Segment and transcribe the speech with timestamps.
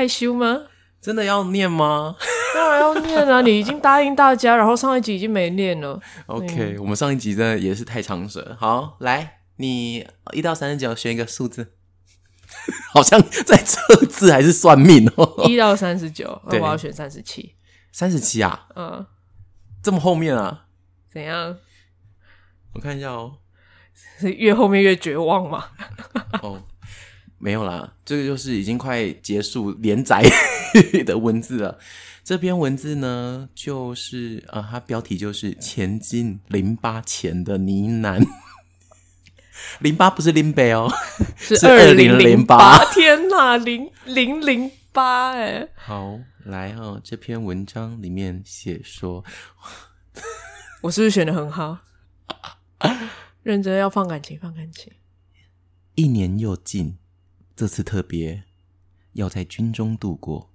[0.00, 0.62] 害羞吗？
[0.98, 2.16] 真的要念吗
[2.54, 3.40] 当然要念啊！
[3.44, 6.00] 你已经答应大家，然后上一集已经没念了。
[6.24, 8.56] ？OK，、我们上一集真的也是太长舌。
[8.58, 11.74] 好，来，你一到三十九选一个数字，
[12.94, 15.44] 好像在测字还是算命哦。
[15.46, 17.54] 一到三十九， 我要选三十七。
[17.92, 19.04] 三十七啊，嗯，
[19.82, 20.64] 这么后面啊？
[21.12, 21.58] 怎样？
[22.72, 23.36] 我看一下哦。
[24.18, 25.66] 是越后面越绝望嘛？
[26.42, 26.62] 哦，
[27.42, 30.22] 没有啦，这个就是已经快结束连载
[31.06, 31.78] 的文字了。
[32.22, 38.24] 这篇文字呢，就是啊，它标题就是“前进零八前的呢喃”。
[39.80, 40.92] 零八不是林北哦，
[41.36, 42.94] 是是二零零2008。
[42.94, 45.66] 天哪，零零零八哎！
[45.74, 49.24] 好，来哈、哦，这篇文章里面写说，
[50.82, 51.78] 我是不是选的很好？
[53.42, 54.92] 认真要放感情，放感情。
[55.94, 56.96] 一年又近，
[57.60, 58.44] 这次特别
[59.12, 60.50] 要在军中度过。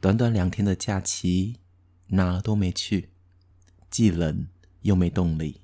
[0.00, 1.56] 短短两天的假期，
[2.10, 3.10] 哪都没去，
[3.90, 4.46] 既冷
[4.82, 5.62] 又没动力，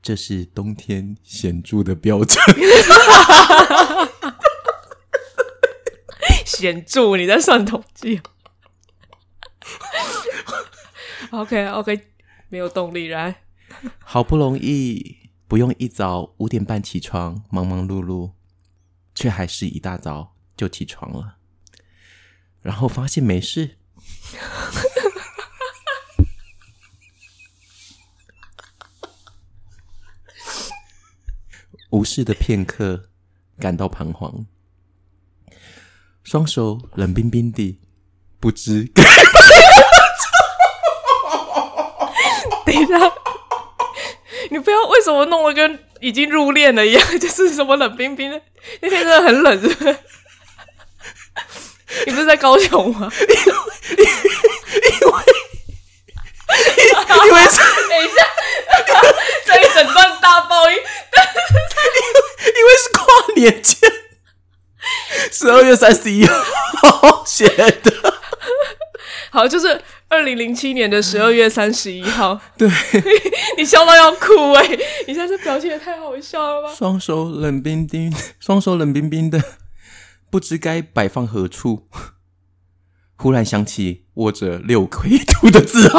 [0.00, 2.38] 这是冬天显著的标准。
[6.46, 8.22] 显著，你在算统计哦。
[11.40, 12.06] OK OK，
[12.50, 13.42] 没有动力来。
[13.98, 15.16] 好不容易
[15.48, 18.30] 不用一早五点半起床，忙忙碌碌，
[19.14, 21.36] 却还是一大早就起床了，
[22.60, 23.78] 然后发现没事。
[31.90, 33.10] 无视的片刻，
[33.58, 34.46] 感到彷徨，
[36.22, 37.80] 双手冷冰冰地，
[38.40, 39.04] 不知该
[42.64, 42.98] 等一下，
[44.50, 48.40] 你不要为什么弄得跟已经入殓了一样， 就是什么冷冰冰的。
[48.80, 49.96] 那天真的很冷，是不是？
[52.06, 53.12] 你不是在高雄吗？
[57.24, 57.56] 因为是
[57.88, 58.26] 等一下，
[59.46, 60.82] 这一整段大爆音，因
[62.64, 63.04] 为是跨
[63.36, 63.78] 年前，
[65.30, 67.92] 十二月三十一号写的。
[69.30, 69.82] 好，就是
[70.22, 72.40] 二零零七年的十二月三十一号。
[72.56, 72.70] 对，
[73.58, 74.64] 你笑到要哭哎、
[75.08, 76.72] 你现在这表情也太好笑了吧？
[76.72, 79.42] 双手冷冰冰， 双手冷冰冰的，
[80.30, 81.88] 不知该摆放何处。
[83.16, 85.98] 忽然想起握着六 K 图的字号，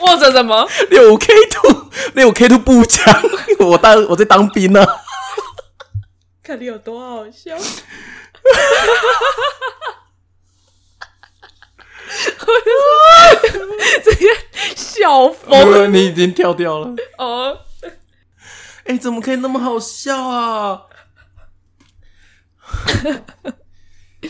[0.00, 0.66] 握着什么？
[0.88, 3.22] 六 K 图，六 K 图步枪。
[3.58, 4.82] 我当我在当兵呢。
[6.42, 7.54] 看你有多好笑。
[14.04, 14.26] 这些
[14.76, 16.94] 笑疯你已经跳掉了。
[17.18, 17.60] 哦！
[18.84, 20.82] 哎、怎么可以那么好笑啊？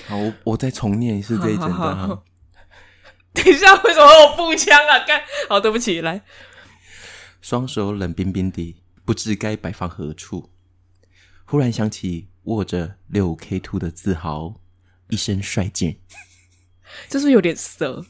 [0.07, 2.23] 好，我我再重念一次这一整段好好好哈。
[3.33, 5.01] 等一下，为什么有步枪啊？
[5.01, 6.23] 干，好，对不起，来，
[7.41, 10.53] 双手冷冰冰地，不知该摆放何处。
[11.45, 14.55] 忽然想起握着六 K two 的自豪，
[15.09, 16.01] 一身帅劲。
[17.09, 18.05] 这是不是有点色？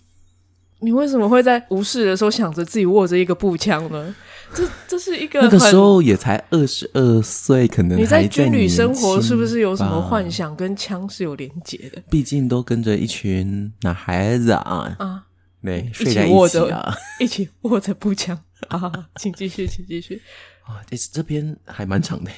[0.81, 4.15] 你为什么会在无视的时候想着自己握着一个步枪呢？
[4.55, 10.31] 这这是一个那个很时候也才二十二岁，可能你在军旅生活是不是有什么幻？
[10.31, 15.25] 想跟枪是有连结的毕竟都跟着一群男孩子啊，啊？
[15.63, 16.95] 对，一睡在一起握着啊。
[17.19, 19.09] 一起握着步枪啊！
[19.17, 20.21] 请继续，请继续。
[20.63, 22.31] 啊，这这边还蛮长的，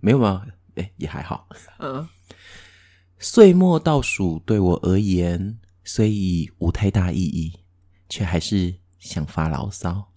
[0.00, 0.42] 没有吗？
[0.74, 1.48] 哎，也还好。
[1.78, 2.06] 嗯，
[3.18, 7.60] 岁末倒数对我而言，虽已无太大意义，
[8.08, 10.10] 却还是想发牢骚，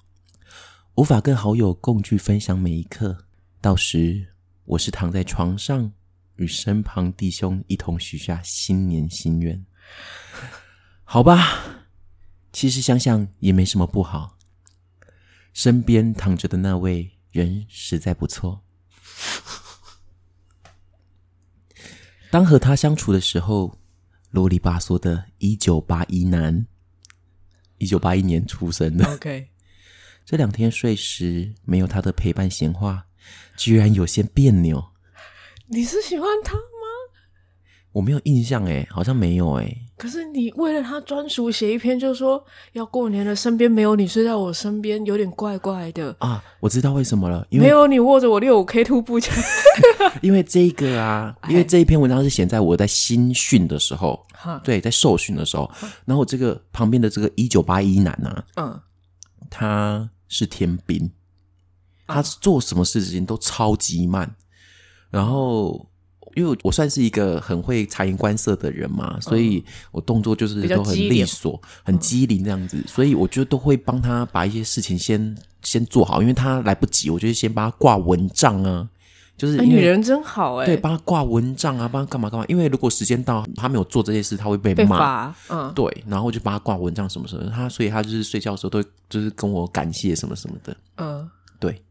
[0.95, 3.25] 无法跟好友共聚分享每一刻。
[3.59, 4.33] 到时，
[4.63, 5.91] 我是躺在床上，
[6.37, 9.65] 与身旁弟兄一同许下新年心愿。
[11.03, 11.85] 好吧，
[12.53, 14.37] 其实想想也没什么不好。
[15.51, 18.63] 身边躺着的那位人实在不错。
[22.29, 23.76] 当和他相处的时候，
[24.31, 26.65] 啰里吧嗦的“一九八一男”，
[27.77, 29.05] 一九八一年出生的。
[29.13, 29.49] OK，
[30.25, 33.05] 这两天睡时没有他的陪伴闲话，
[33.55, 34.83] 居然有些别扭。
[35.67, 36.76] 你是喜欢他吗？
[37.97, 39.75] 我没有印象哎，好像没有哎。
[39.97, 46.15] 可是你为了他专属写一篇，就说要过年了，身边没有你睡在我身边，有点怪怪的。
[46.19, 49.35] 啊，我知道为什么了，因为没有你握着我六五 K two 步枪，
[50.21, 55.67] 因为这个啊，因为这一篇文章是写在我在新训的时候，哈，对，在受训的时候，
[56.05, 58.79] 然后这个旁边的这个一九八一男啊，嗯，
[59.49, 61.09] 他是天兵，
[62.05, 64.35] 他做什么事情都超级慢。
[65.09, 65.89] 然后
[66.37, 78.87] 因为我算是一个很会察言观色的人嘛，所以我动作就是都很利索、很机灵这样子，所以我就都会帮他把一些事情先先做好，因为他来不及，我就先帮他挂蚊帐啊，
[79.35, 79.57] 就是。
[79.65, 82.45] 女人真好哎，对，帮他挂蚊帐啊，帮他干嘛干嘛？
[82.47, 84.99] 因为如果时间到他没有做这些事，他会被被骂。
[84.99, 90.77] 罚，嗯，对，然后就帮他挂蚊帐什么什么，他所以他就是睡觉的时候都会就是跟我感谢什么什么的。
[90.97, 91.27] 嗯，
[91.59, 91.81] 对，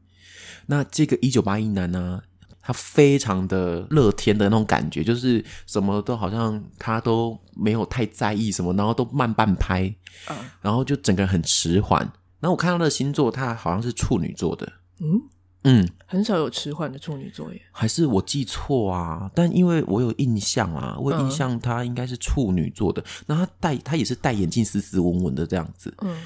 [0.66, 2.20] 那这个一九八一男呢，
[2.66, 9.82] 他非常的乐天的那种感觉，就是什么都好像他都没有太在意什么，然后都慢半拍，
[10.28, 12.00] 嗯然后就整个人很迟缓。
[12.40, 15.22] 然后我看他的星座，他好像是处女座的，嗯，
[15.62, 19.30] 嗯，很少有迟缓的处女座耶，还是我记错啊？
[19.32, 23.02] 但因为我有印象啊，我有印象他应该是处女座的。
[23.26, 25.94] 那他戴他也是戴眼镜，斯斯文文的这样子。
[26.02, 26.20] 嗯，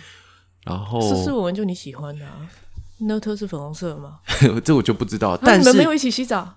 [0.64, 2.48] 然后斯斯文文就你喜欢的啊，
[3.00, 4.18] 那特是粉红色的吗？
[4.64, 6.56] 这我就不知道，啊但是你们没有一起洗澡，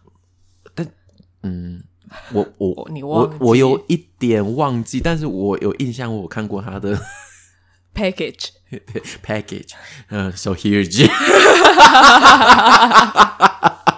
[1.44, 1.84] 嗯，
[2.32, 7.00] 我我哦你我忘记我有一点忘记，但是我有印象，我有看过他的
[7.96, 9.70] package，package，
[10.10, 11.08] 嗯、s o huge。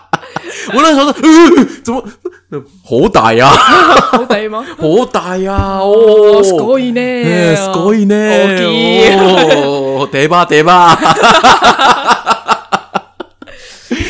[0.75, 2.05] 我那时候说，呃、怎么
[2.51, 4.65] 呃好大呀，好歹吗？
[4.77, 10.97] 好大呀，哦哦，すごいねえすごいね，大きい哦，对吧对吧？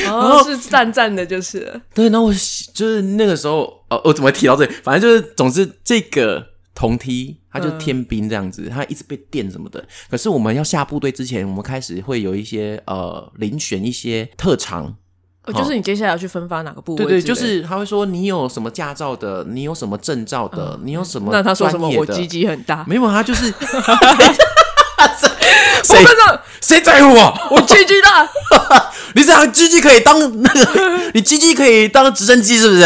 [0.08, 2.32] 哦，是赞赞的，就是了对，然后我
[2.74, 4.72] 就是那个时候，呃，我怎么会提到这里？
[4.82, 6.44] 反正就是，总之这个
[6.74, 9.82] 同梯他就是天兵这样子，他一直被电什么的。
[10.10, 14.96] 可是我们要下部队之前，我们开始会有一些呃遴选一些特长。
[15.45, 17.05] 哦就是你接下来要去分发哪个部位？
[17.05, 21.89] 对对，就是他会说你有什么驾照的，你有什么证照的，你有什么嗯那他说什么？
[21.89, 23.45] 我鸡鸡很大，没有，他就是
[24.97, 27.37] 我谁跟你谁在乎我？
[27.51, 28.27] 我鸡鸡大，
[29.13, 32.81] 你这样鸡鸡可以当那个， 你鸡鸡可以当直升机是不是？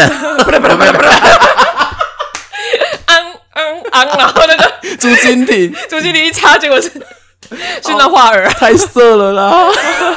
[3.06, 3.24] 昂
[3.54, 6.90] 昂昂，然后那个朱蜻蜓朱经理一插，结果是
[7.56, 9.66] 是那画儿，太色了啦！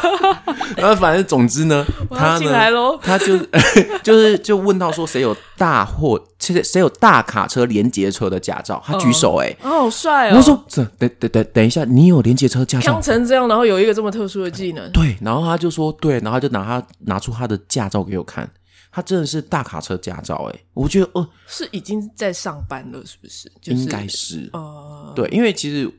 [0.78, 3.00] 然后反正总之呢，他进来呢，喽。
[3.02, 3.38] 他就
[4.04, 8.82] 就是就问到说谁有大货，其实谁有大卡车连接车的驾照？
[8.86, 10.38] 他举手哎、哦，好帅哦！
[10.38, 13.02] 我说这等等等等一下，你有连接车驾照康？
[13.02, 18.50] 成这样，然后有一个这么特殊的技能，对，然后他就说对，然后他就拿他拿出他的驾照给我看，
[18.92, 23.52] 他真的是大卡车驾照哎、我觉得哦、是已经在上班了，是不是？
[23.62, 25.90] 就是应该是呃，对，因为其实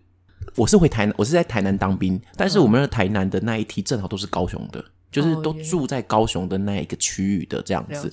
[0.56, 8.10] 我是回台南，我是在台南当兵，但是我们的台南的那一梯正好都是高雄的，就是都住在高雄的那一个区域的这样子。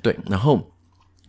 [0.00, 0.70] 对，然后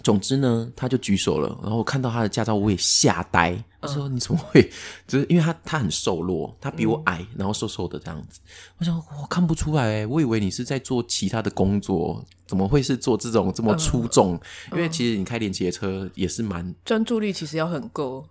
[0.03, 3.63] 总之呢，他就举手了，然后我看到他的驾照，我也吓呆。
[3.81, 4.61] 他说：“你怎么会？
[5.07, 8.39] 就是因为他他很瘦弱，他比我矮，然后瘦瘦的这样子。
[8.77, 14.39] 我想我看不出来哎，我以为你是在做其他的工作，怎么会是做这种这么出众？
[14.71, 18.23] 因为其实你开连接车也是蛮专注力其实要很够，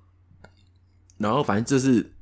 [1.19, 2.13] 然后反正就是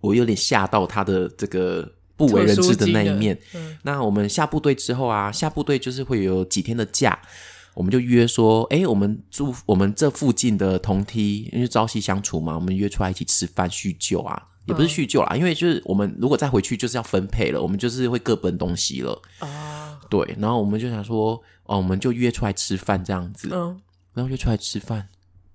[0.00, 3.38] 我有点吓到他的这个不为人知的那一面。
[3.54, 7.18] 嗯那我们下部队之后啊，下部队就是会有几天的假，
[7.74, 14.46] 我们就约说，哎，我们住我们这附近的同梯，因为朝夕相处嘛，我们约出来一起吃饭叙旧啊。
[14.66, 19.20] 也不是叙旧啦，因为就是我们如果再回去就是要分配了，我们就是会各奔东西了。
[19.38, 21.32] 啊，对，然后我们就想说，
[21.64, 23.80] 哦，我们就约出来吃饭这样子，嗯，
[24.12, 25.08] 然后约出来吃饭，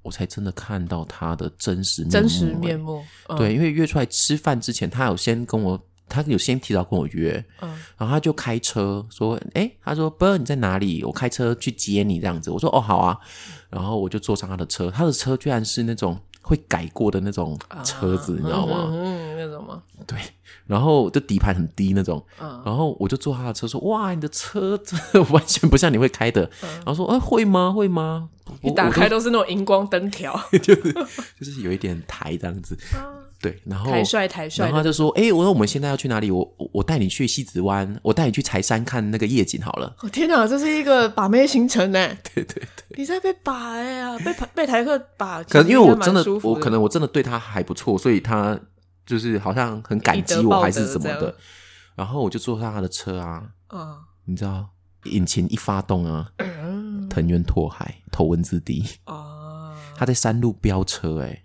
[0.06, 11.04] 我才真的看到他的真实面目真实面目，嗯，对，因为约出来吃饭之前，他有先跟我，他有先提早跟我约，嗯然后他就开车说，哎，他说波你在哪里？
[11.04, 12.52] 我开车去接你这样子。
[12.52, 13.18] 我说哦好啊，
[13.72, 18.88] 然后我就坐上他的车，他的车居然是那种会改过的那种车子，你知道吗？
[18.92, 19.82] 嗯，嗯那种吗？
[20.06, 20.18] 对，
[20.68, 27.72] 然后就底盘很低那种，嗯然后我就坐他的车说，哇，你的车真的 完全不像你会开的，然后说，哎、会吗？
[27.76, 28.30] 会吗？
[28.62, 30.76] 我一打我开都是那种荧光灯条， 就
[31.44, 32.78] 是有一点台这样子，
[33.42, 36.32] 对，然后台帅台帅，然后他就说：“哎、我说我们现在要去哪里？
[36.32, 39.96] 我我我带你去西子湾，我带你去柴山看那个夜景好了。
[40.02, 42.08] 哦天哪，这是一个把妹行程呢！
[42.34, 48.60] 对对对，你在被把哎呀，被被台客把，可能因为我真的我可能我真的对他还不错，所以他
[49.06, 51.36] 就是好像很感激我还是什么的。
[51.96, 54.70] 然后我就坐上他的车啊，嗯你知道，
[55.04, 61.44] 引擎一发动啊，嗯藤原拓海，头文字 D，哦，他在山路飙车、哎，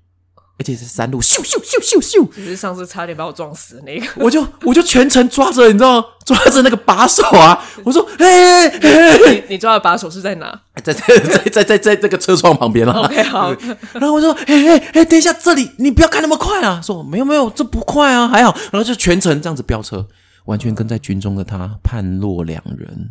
[0.60, 12.92] 而且是山路咻咻咻咻咻，只是上次差点把我撞死那个，我就我就全程抓着，你知道，抓着那个把手啊， 我说：哎、哎哎你你抓的把手是在哪 在在在在在在这个车窗旁边了。
[12.92, 13.50] ？OK，好，
[13.94, 20.06] 然后我说：“哎哎哎，等一下，这里你不要开那么快啊！”说：“没有没有，这不快啊，还好。”然后就全程这样子飙车，
[20.44, 23.10] 完全跟在军中的他判若两人。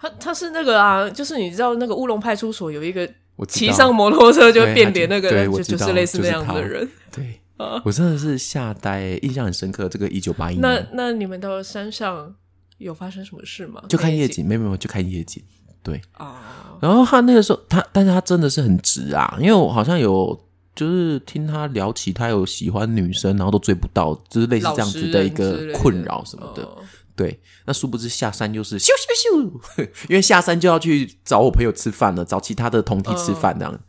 [0.00, 3.06] 他他是那个啊，就是你知道那个乌龙派出所有一个
[3.38, 6.86] 我骑上摩托车就会对变脸那个对人，就是类似那样的人。
[7.12, 7.40] 对，
[7.84, 9.88] 我真的是吓呆，印象很深刻。
[9.88, 12.34] 这个一九八一那年那你们到山上
[12.78, 13.80] 有发生什么事吗？
[13.88, 15.40] 就看夜景，没有没有就看夜景。
[15.84, 20.36] 对，啊，然后他那个时候，他但是他真的是很直啊，因为我好像有
[20.74, 26.64] 就是听他聊起，他有喜欢女生，然后都追不到，就是类似这样子的一个困扰什么的。
[26.64, 26.78] 哦
[27.18, 33.80] 对，那殊不知下山就是咻咻咻，因为下山就要去找我朋友吃饭了，找其他的同梯吃饭这样。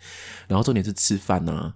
[0.47, 1.75] 然后重点是吃饭呢、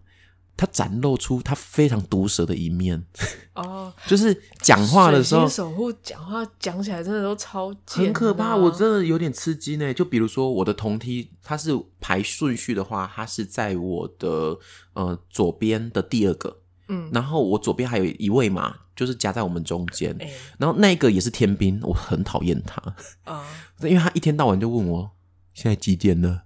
[0.58, 3.06] 他展露出他非常毒舌的一面，
[3.54, 9.94] 哦，就是讲话的时候守护讲话讲起来真的都超很可怕，我真的有点吃惊呢。
[9.94, 14.58] 就比如说我的同梯，他是排顺序的话，他是在我的
[14.94, 17.10] 呃左边的第二个，嗯。
[17.14, 20.30] 然后我左边还有一位嘛，就是夹在我们中间，哎。
[20.58, 22.82] 然后那个也是天兵，我很讨厌他，
[23.24, 23.46] 啊，
[23.82, 25.12] 因为他一天到晚就问我
[25.54, 26.44] 现在几点了，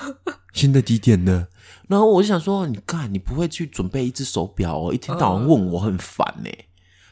[0.52, 1.48] 现在几点了，
[1.88, 6.50] 然后我就想说，你看，你不会去准备一只手表哦，一天到晚问我很烦呢，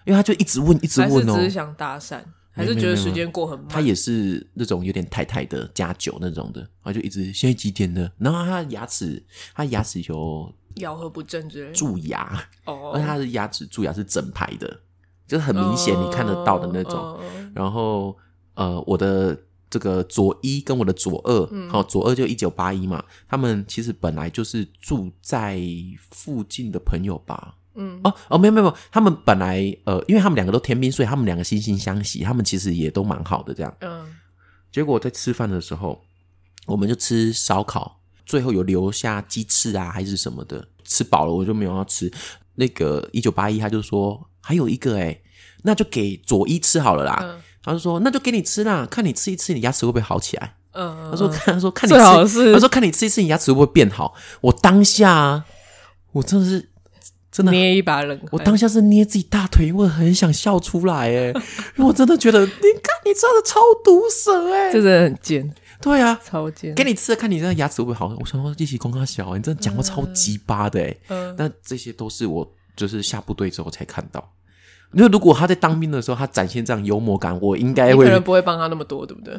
[0.04, 1.36] 因为他就一直问，一直问哦。
[1.36, 3.68] 只，是想搭讪，还是觉得时间过很慢？
[3.68, 8.10] 他也是那种有点太太的加酒那种的，然后就一直现在几点了？
[8.18, 9.22] 然后他的牙齿，
[9.54, 11.74] 他牙齿有咬合不正之类的。
[11.74, 14.80] 蛀牙，哦而且他的牙齿蛀牙是整排的，
[15.26, 17.20] 就是很明显你看得到的那种。
[17.54, 18.16] 然后
[18.54, 19.38] 呃，我的
[19.70, 25.60] 这个左一跟我的左二，嗯好、左二就一九八一嘛，他们其实本来就是住在
[26.10, 27.56] 附近的朋友吧。
[27.76, 33.76] 嗯哦哦，没有没有没有，他们本来呃，因为他们两个都天兵，所以他们两个惺惺相惜，他们其实也都蛮好的这样。
[33.80, 34.06] 嗯
[34.70, 36.02] 结果在吃饭的时候，
[36.66, 42.10] 我们就吃烧烤，最后有留下鸡翅啊还是什么的，吃饱了我就没有要吃。
[42.56, 45.18] 那个一九八一他就说还有一个哎、
[45.62, 47.18] 那就给左一吃好了啦。
[47.22, 50.54] 嗯他就说那就给你吃啦，看你吃一次，你牙齿会不会好起来？
[50.72, 54.14] 嗯，他说 他说看你吃，是他说看你吃一次，你牙齿会不会变好？
[54.42, 55.46] 我当下啊
[56.12, 56.68] 我真的是
[57.32, 58.28] 真的捏一把冷汗。
[58.32, 62.52] 我当下是捏自己大腿，因为很想笑出来哎，因为我真的觉得，你
[62.82, 66.74] 看你真的超毒舌哎，这真的很贱，对啊，超贱。
[66.74, 68.06] 给你吃了，看你这牙齿会不会好。
[68.18, 70.96] 我想说，一起公他小，你真的讲话超鸡巴的哎。
[71.08, 74.32] 嗯那这些都是我就是下部队之后才看到。
[74.92, 79.34] 因为如果他在当兵的时候，他展现这样幽默感，我应该会可能不会帮他那么多，对不对？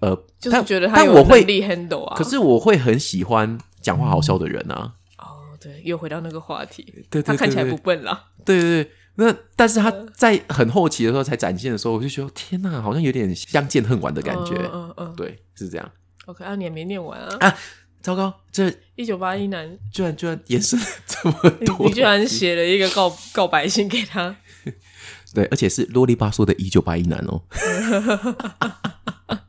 [0.00, 2.16] 呃，就是但觉得他我会力 handle 啊。
[2.16, 4.94] 可是我会很喜欢讲话好笑的人啊。
[5.18, 8.26] 哦，对，又回到那个话题，对对他看起来不笨啦。
[8.44, 14.54] 对对对，那但是他在很后期的时候才展现的时候，我就觉得天哪，好像有点相见恨晚的感觉。
[14.72, 15.16] 嗯嗯嗯。
[15.16, 15.92] 对，是这样
[16.26, 17.36] OK，啊，你也没念完啊。
[17.40, 17.56] 啊。
[18.00, 24.36] 糟糕，这一九八一男，居然居然延伸了这么你多， 你居然写了一个告告白信给他。
[25.32, 27.44] 对，而且是啰里吧嗦的一九八一男哦。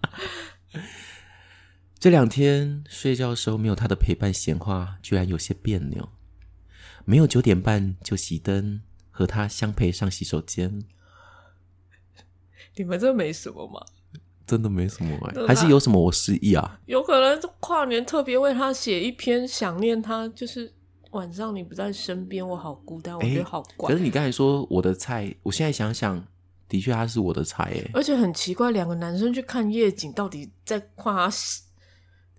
[2.00, 6.08] 这两天睡觉的时候没有他的陪伴，闲话居然有些别扭。
[7.04, 8.84] 没有九点半就熄灯，
[9.18, 10.84] 和他相陪上洗手间，
[12.76, 13.80] 你们这没什么嘛？
[14.46, 16.80] 真的没什么哎、还是有什么我失忆啊？
[16.86, 20.72] 有可能跨年特别为他写一篇想念他，就是
[21.12, 23.98] 晚上你不在身边，我好孤单，我觉得好怪可。
[23.98, 26.28] 是你刚才说我的菜，我现在想想，
[26.68, 31.64] 的确他是我的菜哎、而且很奇怪，两个男生去看夜景，到底在夸小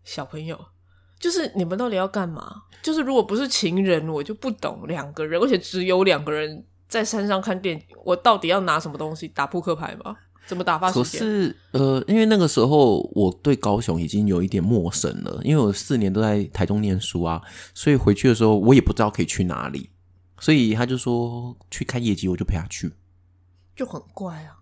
[0.05, 0.63] 小朋友？
[1.19, 2.63] 就是你们到底要干嘛？
[2.83, 9.27] 就是如果不是情人，我就不懂两个人，而且只有两个人在山上看电影，我到底要拿什么东西？
[9.29, 10.17] 打扑克牌吗？
[10.47, 11.27] 怎么打发时间可？
[11.27, 17.43] 是呃，因为那个时候我对高雄已经有一点陌生了，因为我四年都在台中念书啊，
[17.75, 19.91] 所以回去的时候我也不知道可以去哪里，
[20.39, 22.93] 所以他就说去看夜景，我就陪他去。
[23.75, 24.55] 就很怪啊。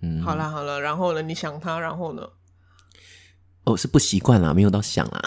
[0.00, 1.20] 嗯，好啦好了，然后呢？
[1.20, 2.26] 你想他，然后呢？
[3.64, 5.20] 哦，是不习惯啦，没有到想啦。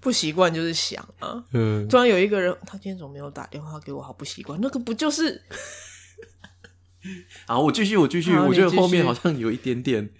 [0.00, 1.44] 不习惯就是想啊。
[1.52, 4.02] 嗯， 突然有一个人，他今天怎么没有打电话给我？
[4.02, 4.58] 好不习惯。
[4.60, 5.42] 那个不就是
[7.46, 10.10] 好，我继续，我继续，我觉得后面好像有一点点，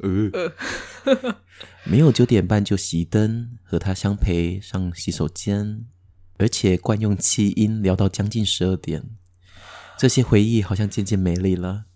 [0.00, 0.52] 呃，
[1.84, 5.86] 没有九点半就熄灯，和他相陪上洗手间，
[6.38, 9.10] 而且惯用气音聊到将近十二点，
[9.98, 11.86] 这些回忆好像渐渐美丽了。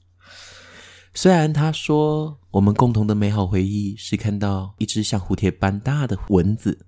[1.14, 6.86] 虽然他说我们共同的美好回忆是看到一只像蝴蝶般大的蚊子，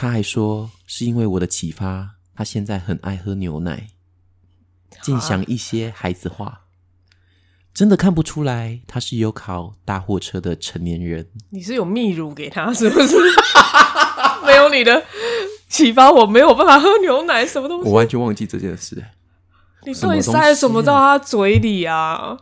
[0.00, 3.88] 他还说是因为我的启发，他现在很爱喝牛奶。
[5.02, 6.62] 尽想一些孩子话，
[7.74, 11.28] 真的看不出来他是有考大货车的成年人。
[11.50, 13.14] 你是有泌乳给他是不是？
[14.46, 15.04] 没有你的
[15.68, 17.96] 启发，我没有办法喝牛奶，什么东西我？
[17.96, 19.04] 完全忘记这件事。
[19.84, 22.38] 你到底塞了什么到他嘴里啊？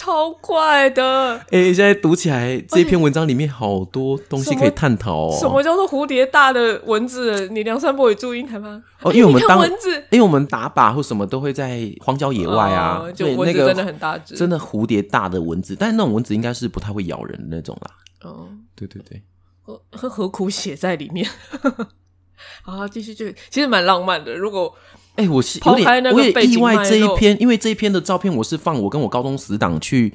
[0.00, 1.36] 超快的。
[1.50, 5.36] 哎、现在读起来这篇文章里面好多东西可以探讨哦。
[5.38, 7.46] 什么叫做蝴蝶大的蚊子？
[7.50, 8.82] 你梁山伯与祝英台吗？
[9.02, 17.90] 哦因为我们当蚊子因为我们打靶或什么都会在荒郊野外啊，哦就那个蚊子真的很大只真的蝴蝶大的蚊子，但是那种蚊子应该是不太会咬人的那种啦。
[18.22, 19.22] 哦，对对对，
[19.60, 21.28] 何何何苦写在里面？
[22.62, 24.34] 好，继续就其实蛮浪漫的。
[24.34, 24.74] 如果
[25.24, 30.12] 哎、我是抛有点，开那个我也意外这一篇，因为这一篇的照片我是放我跟我高中死党去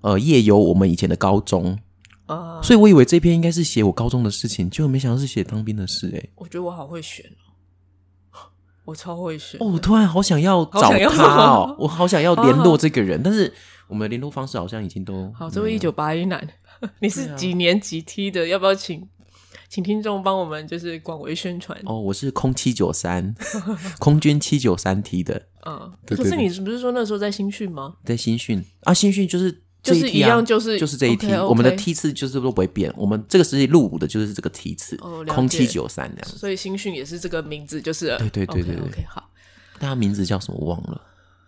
[0.00, 1.78] 呃夜游我们以前的高中，
[2.26, 6.28] 啊，所以我以为这篇应该是写我高中的事情，结果没想到是写当兵的事、哎。
[6.36, 7.24] 我觉得我好会选
[8.32, 8.38] 哦，
[8.84, 9.60] 我超会选。
[9.60, 13.52] 哦，我突然好想要找他哦，我好想要联络这个人， 但是
[13.88, 16.48] 我们的联络方式好像已经都好，这位一九八一男，
[17.00, 18.46] 你是几年级梯的？
[18.46, 19.06] 要不要请
[19.70, 21.80] 请听众帮我们就是广为宣传？
[21.86, 23.32] 哦，我是空七九三，
[24.00, 27.94] 空军七九三梯的，嗯，对对对可是你是不是说那时候在新训吗？
[28.04, 36.28] 在新训啊，新训就是这就是一样就是就是这一梯我们的梯次就是都不会变，我们这个实际入伍的就是这个梯次，哦空七九三这样。
[36.36, 39.30] 所以新训也是这个名字，就是了对对对对对 o k 好。
[39.78, 41.00] 大家名字叫什么忘了？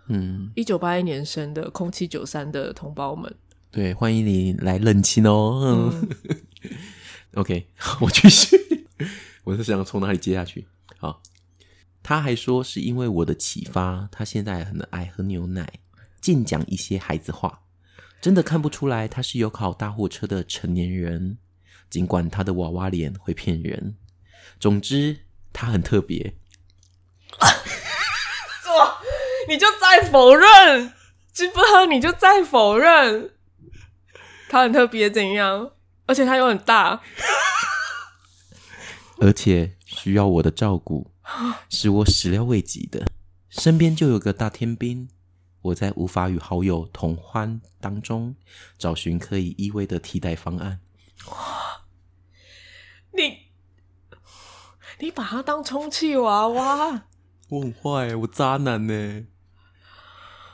[0.07, 3.35] 嗯，一九八一年生的空七九三的同胞们，
[3.73, 5.91] 对，欢迎你来认亲哦。
[5.93, 6.09] 嗯
[7.35, 7.67] OK，
[8.01, 8.87] 我继续，
[9.45, 10.67] 我是想从哪里接下去？
[10.99, 11.23] 好，
[12.03, 15.67] 他还说是因为我的启发，他现在很爱喝牛奶，
[16.21, 17.62] 尽讲一些孩子话，
[18.21, 21.39] 真的看不出来他是有考大货车的成年人，
[21.89, 23.97] 尽管他的娃娃脸会骗人。
[24.61, 25.21] 总之，
[25.53, 26.35] 他很特别。
[29.49, 30.93] 你就再否认，
[31.33, 31.87] 知不知道？
[31.87, 33.33] 你就再否认，
[34.49, 35.73] 他很特别怎样？
[36.12, 37.00] 而且它又很大，
[39.19, 41.11] 而且需要我的照顾，
[41.71, 43.07] 是我始料未及的。
[43.49, 45.09] 身边就有个大天兵，
[45.62, 48.37] 我在无法与好友同欢当中
[48.77, 50.81] 找寻可以依偎的替代方案。
[53.16, 53.46] 你
[54.98, 57.05] 你把他当充气娃娃，
[57.48, 59.25] 我很坏，我渣男呢。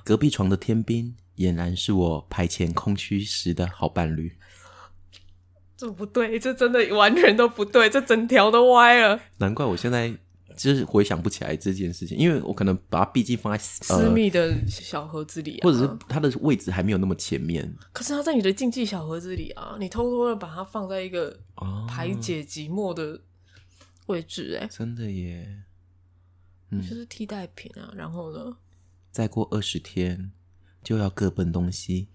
[0.05, 4.39] 隔壁床的天兵俨然是我排遣空虚时的好伴侣。
[5.79, 9.19] 这不对，这真的完全都不对，这整条都歪了。
[9.39, 10.13] 难怪我现在
[10.57, 21.87] 就是回想不起来这件事情，因为我可能把它毕竟放在私呃，密的小盒子里、啊，或者是它的位置还没有那么前面可是它在你的禁忌小盒子里啊，你偷偷的把它放在一个哦。
[21.89, 23.21] 排解寂寞的
[24.07, 25.63] 位置、哎、真的耶。
[26.71, 27.95] 嗯就是替代品啊。
[27.95, 28.57] 然后呢，
[29.13, 30.33] 再过二十天
[30.83, 32.09] 就要各奔东西，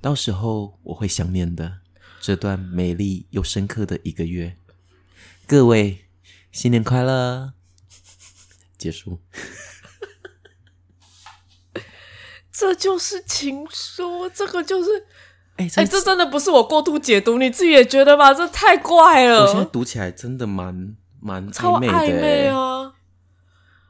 [0.00, 1.78] 到时候我会想念的
[2.22, 4.56] 这段美丽又深刻的一个月。
[5.44, 6.04] 各位，
[6.52, 7.54] 新年快乐！
[8.78, 9.18] 结束。
[12.52, 15.04] 这就是情书，这个就是，
[15.56, 18.32] 哎、哎、这真的不是我过度解读，你自己也觉得吧？
[18.32, 22.46] 这太怪了我现在了，读起来真的蛮蛮超昧的暧昧！
[22.46, 22.94] 啊！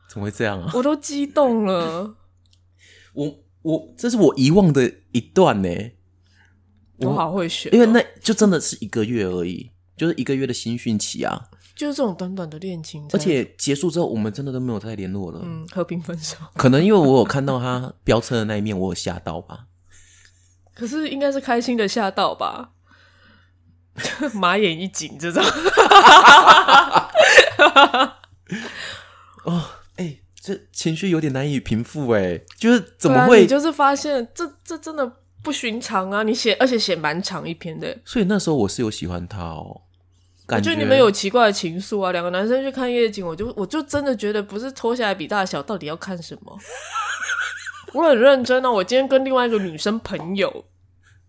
[0.09, 0.71] 怎么会这样啊？
[0.73, 2.16] 我都激动了，
[3.12, 5.68] 我我这是我遗忘的一段呢，
[7.09, 15.41] 我好会选哦、因为那就真的是一个月而已，就是一个月的新训期啊，就是这种短短的恋情，而且结束之后，我们真的都没有再联络了。
[15.43, 16.37] 嗯，和平分手。
[16.55, 19.67] 可能因为我有看到他飙车的那一面，我有吓到吧。
[20.75, 22.71] 可是应该是开心的吓到吧？
[24.33, 25.45] 马眼一紧，这种
[29.45, 29.62] 哦，
[29.97, 33.43] 哎、这情绪有点难以平复，哎，就是怎么会？
[33.43, 35.12] 你就是发现这这真的
[35.43, 36.23] 不寻常啊！
[36.23, 37.97] 你写，而且写蛮长一篇的。
[38.05, 39.83] 所以那时候我是有喜欢他哦，我
[40.47, 42.13] 感觉得你们有奇怪的情愫啊！
[42.13, 46.59] 两个男生去看夜景，我就我就真的觉得不是脱下来比大小，到底要看什么？
[47.93, 48.71] 我很认真啊！
[48.71, 50.65] 我今天跟另外一个女生朋友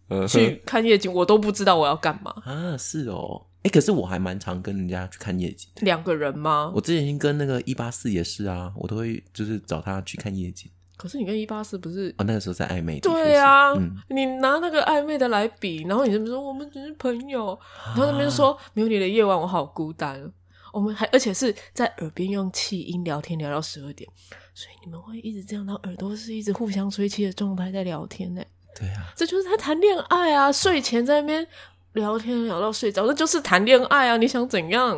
[0.10, 2.34] 呃去看夜景，我都不知道我要干嘛。
[2.45, 5.67] 啊，是哦，哎、可是我还蛮常跟人家去看夜景。
[5.82, 6.71] 两个人吗？
[6.76, 10.69] 我之前跟那个一八四也是啊，我都会就是找他去看夜景。
[10.95, 12.99] 可是你跟一八四不是哦，那个时候在暧昧。
[12.99, 20.32] 对啊，嗯，你拿那个暧昧的来比，然后你这边说我们只是朋友，然后那边说没有你的夜晚我好孤单。
[20.71, 24.10] 我们还而且是在耳边用气音聊天聊到十二点，
[24.56, 28.41] 所以你们会一直这样，然后耳朵是一直互相吹气的状态在聊天呢。
[28.75, 31.47] 对啊，这就是在谈恋爱啊，睡前在那边
[31.93, 34.17] 聊天聊到睡着，那就是谈恋爱啊！
[34.17, 34.97] 你想怎样？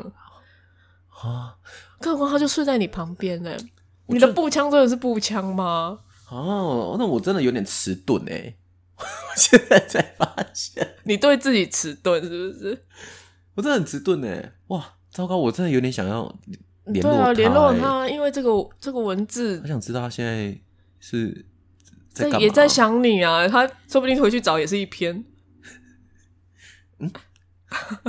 [1.10, 1.56] 啊
[2.00, 3.58] 更何况他就睡在你旁边呢。
[4.08, 6.00] 你的步枪真的是步枪吗？
[6.30, 8.56] 哦，那我真的有点迟钝哎，
[8.98, 9.04] 我
[9.36, 12.86] 现在才发现，你对自己迟钝是不是？
[13.56, 16.34] 我真的很迟钝哎，哇，糟糕，我真的有点想要
[16.86, 20.58] 联络对啊，联络欸，他，因为这个这个文字我想知道他现在
[21.00, 21.46] 是
[22.14, 22.28] 在？
[22.40, 25.24] 也在想你啊，他说不定回去找也是一篇。
[27.00, 27.12] 嗯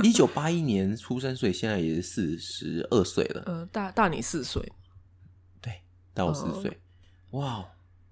[0.01, 3.43] 一九八一年出生，所以现在也是四十二岁了。
[3.47, 4.71] 呃，大大你四岁，
[6.17, 6.77] 对，大我四岁。
[7.31, 7.65] 哇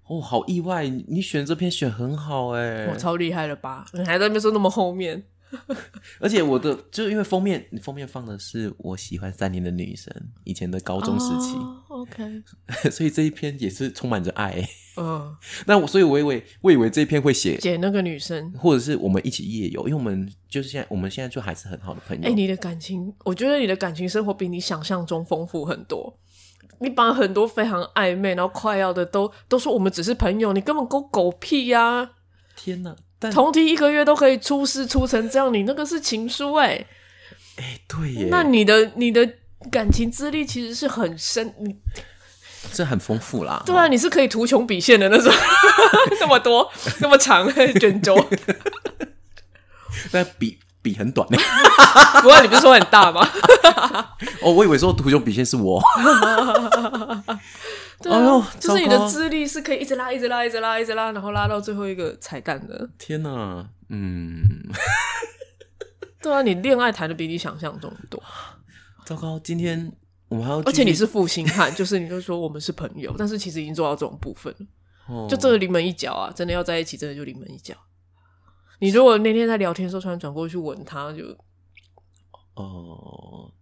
[0.08, 0.88] 哦，好意外！
[0.88, 3.84] 你选这篇选很好哎，我超厉害了吧？
[3.92, 5.24] 你还在那边说那么后面，
[6.20, 10.14] 而且我的就是因为封面，封面放的是我喜欢三年的女生，
[10.44, 11.56] 以前的高中时期。
[11.88, 12.42] OK，
[12.88, 14.64] 所以这一篇也是充满着爱。
[14.96, 22.28] 嗯， 那我所以我以为我以为这一篇会写写那个女生，或者是我们一起夜游，因为我们就是现在我们现在就还是很好的朋友。
[22.28, 26.16] 哎，你的感情，我觉得你的感情生活比你想象中丰富很多。
[26.80, 32.10] 你把很多非常暧昧然后快要的都都说我们只是朋友，你根本狗狗屁呀！
[32.56, 32.94] 天哪，
[33.32, 36.86] 同梯一个月都可以出事出成这样，你那个是情书哎
[37.56, 39.28] 哎，对耶，那你的你的
[39.70, 41.76] 感情资历其实是很深，你
[42.72, 43.62] 这很丰富啦。
[43.64, 45.32] 对啊，你是可以图穷匕现的那种，
[46.20, 47.50] 那么多那么长
[47.80, 48.14] 卷轴，
[50.12, 50.58] 那笔。
[50.86, 51.36] 笔很短呢，
[52.22, 53.28] 不过你不是说很大吗？
[54.40, 55.82] 哦，我以为说图穷匕现是我。
[58.00, 62.88] 对啊，就是你的资历是可以一直拉、一直拉、一直拉、一直拉，然后拉到最后一个彩蛋的。
[62.98, 64.42] 天哪，嗯，
[66.22, 68.22] 对啊，你恋爱谈的比你想象中多。
[69.04, 69.90] 糟糕，今天
[70.28, 74.54] 我们还要，而且你是负心汉，就是你就说我们是朋友，但是其实已经做到这种部分
[75.08, 76.30] 了，就这个临门一脚啊！
[76.34, 77.74] 真的要在一起，真的就临门一脚。
[78.78, 81.24] 你如果那天在聊天的时候突然转过去吻他，就
[82.54, 83.52] 哦，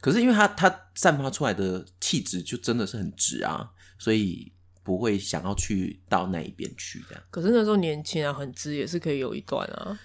[0.00, 4.52] 可是因为他他散发出来的气质就真的是很直啊，所以
[4.82, 7.22] 不会想要去到那一边去这样。
[7.30, 9.98] 可是那时候年轻啊，很直也是可以有一段啊。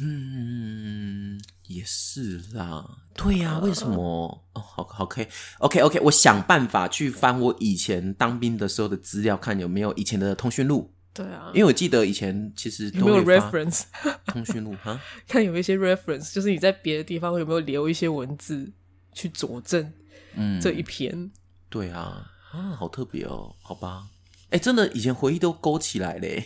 [0.00, 2.84] 嗯，也是啦。
[3.14, 4.44] 对呀，为什么？
[4.54, 5.26] 哦，好好可以
[5.58, 10.93] ，OK，OK，我想办法去翻我以前当兵的时候的资料，看有没有以前的通讯录。
[11.14, 13.84] 对啊，因为我记得以前其实有没有 reference
[14.26, 18.72] 通讯录哈，看有一些 reference，就是你在别的地方有没有留一些文字
[19.12, 19.92] 去佐证，
[20.34, 21.30] 嗯，这一篇。
[21.70, 24.08] 对啊，啊，好特别哦，好吧，
[24.50, 26.44] 哎，真的以前回忆都勾起来嘞。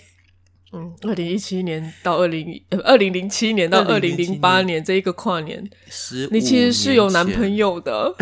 [0.72, 5.62] 嗯，二零一七年到二零呃二零零七年到二零零八年这一个跨年，
[6.30, 8.14] 你其实是有男朋友的，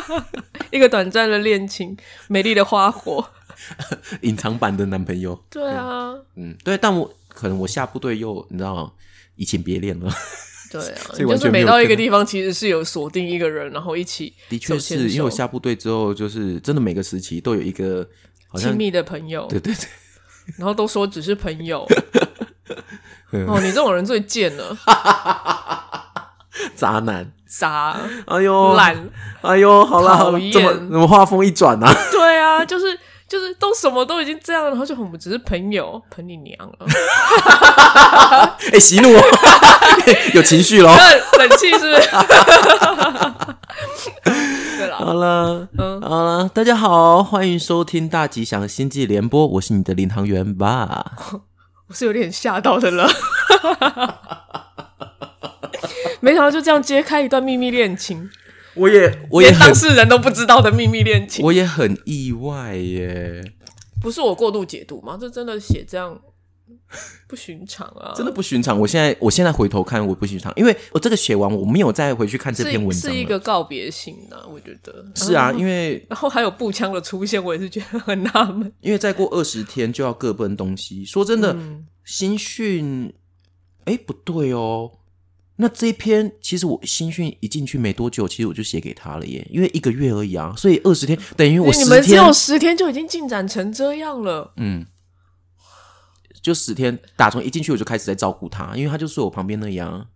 [0.70, 1.96] 一个短暂的恋情，
[2.28, 3.30] 美丽的花火。
[4.22, 8.94] 隐藏版的男朋友，对啊，嗯，对，但我可能我下部队又你知道
[9.34, 10.08] 移情别恋了，
[10.70, 18.08] 对啊， 就是每到一个地方其实是有锁定一个人，然后一起，的确是因为我下部队之后，就是真的每个时期都有一个
[18.56, 19.86] 亲密的朋友，对对对，
[20.56, 21.86] 然后都说只是朋友，
[23.46, 24.76] 哦，你这种人最贱了，
[26.74, 29.10] 渣男，渣，哎呦，懒，
[29.42, 31.86] 哎呦，好了，好了，怎么怎么画风一转呢？
[32.10, 32.98] 对啊，就是。
[33.28, 36.86] 就是都什么都已经这样，然后就我们只是朋友，捧你娘了。
[38.72, 39.10] 哎，息怒，
[40.32, 40.88] 有情绪喽，
[41.38, 42.08] 冷气是不是？
[44.78, 51.12] 对了，好了，嗯，好了，大家好，欢迎收听大吉祥星际联播，我是你的领航员吧。
[51.88, 53.08] 我是有点吓到的了，
[56.20, 58.30] 没想到就这样揭开一段秘密恋情。
[58.78, 63.42] 我也，我也当事人都不知道的秘密恋情，我也很意外耶。
[64.00, 65.18] 不是我过度解读吗？
[65.20, 66.18] 这真的写这样
[67.26, 68.12] 不寻常啊！
[68.14, 68.78] 真的不寻常。
[68.78, 74.36] 我现在，我现在回头看，我不寻常，因为我这个写完，我没有再回去看这篇文章，是一个告别信呢。
[74.48, 78.72] 我觉得是啊，因为 然后还有步枪的出现，我也是觉得很纳闷。
[78.80, 81.04] 因为再过二十天就要各奔东西。
[81.04, 81.56] 说真的，
[82.04, 83.12] 新训，
[83.84, 84.92] 哎，不对哦。
[85.60, 94.52] 那这一篇其实我新训一进去没多久，其实我就写给他了耶，因为一个月而已啊，所以二十天等于我你们只有十天就已经进展成这样了。
[94.56, 94.86] 嗯，
[96.40, 100.06] 就十天，打从一进去我就开始在照顾他，因为他就睡我旁边那样。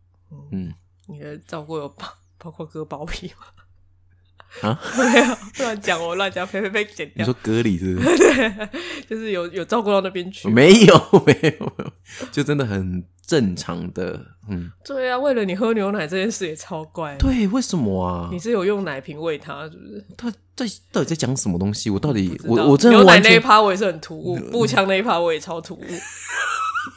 [0.52, 0.72] 嗯，
[1.08, 2.06] 你的照顾有包
[2.38, 4.68] 包括割包皮吗？
[4.68, 7.14] 啊， 没有乱讲，我乱讲，呸呸呸，剪掉。
[7.16, 7.96] 你说割礼是？
[7.96, 8.68] 对，
[9.08, 10.48] 就是有有照顾到那边去。
[10.48, 11.90] 没有，没有，
[12.30, 14.20] 就真的很正常的。
[14.48, 17.16] 嗯，对啊，为了你喝牛奶这件事也超怪。
[17.18, 18.28] 对，为什么啊？
[18.32, 20.04] 你是有用奶瓶喂他，是不是？
[20.16, 21.90] 他在到底在讲什么东西？
[21.90, 25.84] 我到底我我真的牛奶那一趴我也是很突兀， 步枪那一趴我也超突兀。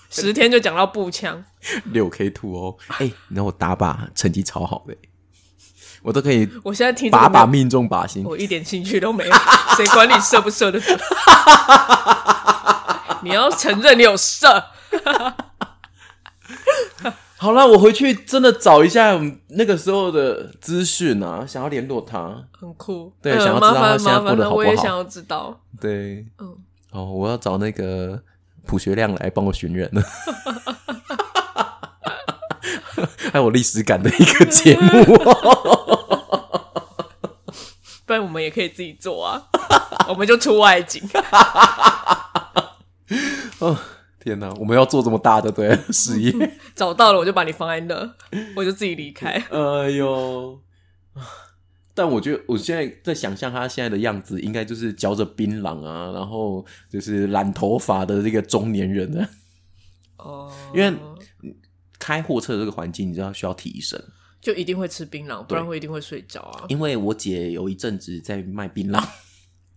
[0.10, 1.44] 十天就讲到步枪，
[1.92, 4.96] 六 K two 哦，哎，你让我打靶成绩超好的。
[6.02, 9.34] 我都可以，我现在听把把命中靶心，我一点兴趣都没有，
[9.76, 10.80] 谁管你射不射的？
[13.24, 14.64] 你要承认你有射。
[17.38, 23.12] 好了，我回去真的找一下那个时候的资讯啊，想要联络他，很酷。
[23.22, 24.56] 对，想要知道他现在过得好不好？
[24.56, 25.60] 我也想要知道。
[25.80, 26.56] 对，嗯，
[26.92, 28.22] 哦，我要找那个
[28.66, 30.02] 朴学亮来帮我寻人了，
[33.34, 35.04] 还有历史感的一个节目、
[38.06, 39.44] 不然我们也可以自己做啊，
[40.08, 41.02] 我们就出外景。
[43.60, 43.78] 哦，
[44.26, 46.34] 天哪，我们要做这么大的对 事业？
[46.74, 48.16] 找到了我就把你放在那，
[48.56, 49.34] 我就自己离开。
[49.54, 50.60] 哎呦！
[51.94, 59.28] 但我觉得我现在在想象他现在的样子，应该就是嚼着槟榔啊，然后就是染头发的这个中年人呢。
[60.18, 60.92] 哦，因为
[62.00, 64.04] 开货车的这个环境，你知道需要提神，
[64.42, 66.66] 就一定会吃槟榔，不然会一定会睡着啊。
[66.68, 69.08] 因为我姐有一阵子在卖槟榔，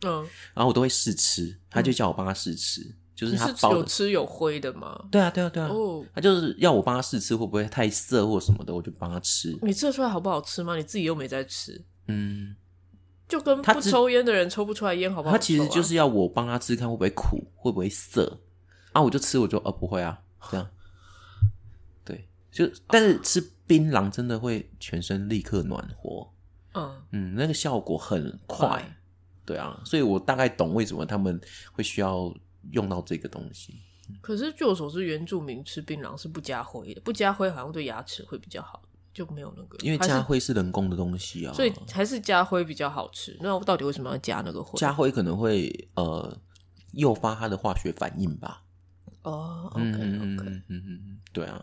[0.06, 3.84] 嗯，然后我都会试吃，她就叫我帮她试吃，就是你是有。
[3.84, 4.96] 吃有灰的吗？
[5.10, 9.58] 对啊，对啊，对啊，哦，他就是要我帮他试吃会不会太涩或什么的，我就帮他吃。
[9.62, 10.76] 你测出来好不好吃吗？
[10.76, 12.54] 你自己又没在吃，嗯，
[13.26, 15.36] 就跟不抽烟的人抽不出来烟好不好抽、啊？
[15.36, 18.38] 她其实就是要我帮他吃，看会不会苦，会不会涩
[18.92, 19.02] 啊？
[19.02, 20.20] 我就吃，我就呃不会啊，
[20.52, 20.68] 这样。
[22.04, 26.30] 对，就但是吃槟榔真的会全身立刻暖和，
[26.74, 28.68] 嗯，嗯，那个效果很快。
[28.68, 28.94] 快
[29.44, 31.40] 对啊，所以我大概懂为什么他们
[31.72, 32.32] 会需要
[32.72, 33.74] 用到这个东西。
[34.20, 43.36] 可是据我所知，原住民吃槟榔是不加灰的，不加灰好像对牙齿会比较好，就没有那个，因为加灰是人工的东西啊，所以还是加灰比较好吃。
[43.40, 44.78] 那到底为什么要加那个灰？
[44.78, 46.38] 加灰可能会呃
[46.92, 48.62] 诱发它的化学反应吧。
[49.22, 51.62] 哦嗯，OK 嗯 OK，嗯嗯嗯，对啊，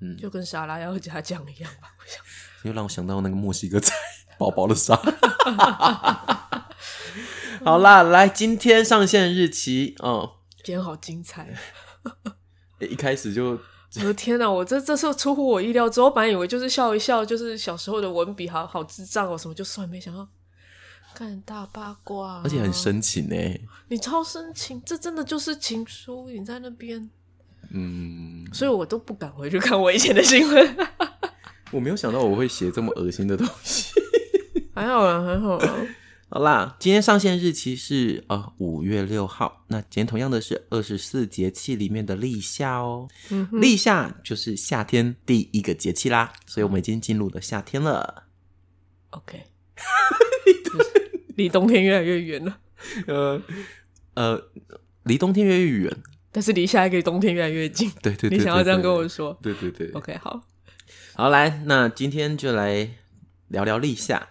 [0.00, 1.94] 嗯，就跟沙拉要加酱一样吧。
[2.00, 2.20] 我想，
[2.68, 3.94] 又让我想到那个墨西哥菜
[4.36, 4.96] 薄薄的沙。
[7.64, 10.28] 好啦，来，今天上线日期，嗯，
[10.64, 11.54] 今天好精彩！
[12.80, 13.50] 一开始就
[14.00, 20.26] 我的天哪，我这这是出乎我意料之后，本来以为就是笑一笑，就是小时候的文笔好好智障哦，什么就算，没想到
[21.14, 22.72] 看大八卦，而且很。
[22.72, 23.36] 深情呢。
[23.88, 27.08] 你超深情，这真的就是情书，你在那边，
[27.70, 30.76] 嗯，所以我都不敢回去看我以前的新闻。
[31.70, 33.92] 我没有想到我会写这么恶心的东西。
[34.74, 35.74] 还好啦，还好啦。
[36.30, 39.64] 好啦，今天上线日期是呃五月六号。
[39.68, 43.08] 那今天同样的是二十四节气里面的立夏哦。
[43.30, 48.24] 嗯立夏就是夏天第一个节气啦，所以我们已经进入了夏天了。
[49.10, 49.44] ，OK，
[51.36, 52.58] 离冬天越来越远了，
[53.06, 53.40] 呃
[54.14, 54.42] 呃，
[55.04, 55.96] 离冬天越来越远。
[56.32, 57.88] 但是离下一个冬天越来越近。
[58.02, 59.88] 对对对你想要这样跟我说对对对。
[59.92, 60.42] ？OK，好。
[61.14, 62.90] 好，来，那今天就来
[63.46, 64.30] 聊聊立夏。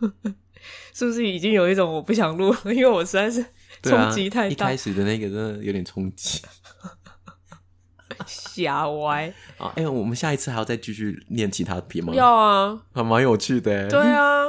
[0.92, 3.44] 是不是已经有一种我不想录， 因为我实在是
[3.82, 6.40] 冲击太大一开，始的那个真的有点冲击。
[8.26, 9.32] 瞎歪。
[9.58, 12.14] 啊，哎、我们下一次还要再继续念其他篇吗？
[12.14, 13.88] 要啊，还蛮有趣的。
[13.88, 14.46] 对啊，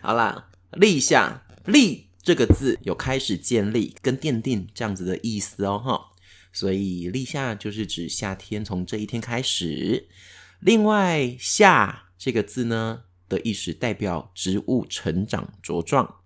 [0.00, 6.06] 好啦，立夏，立这个字有开始建立跟奠定这样子的意思哦，哈。
[6.50, 10.08] 所以立夏就是指夏天从这一天开始。
[10.60, 16.16] 另外，夏这个字呢的意思代表植物成长茁壮。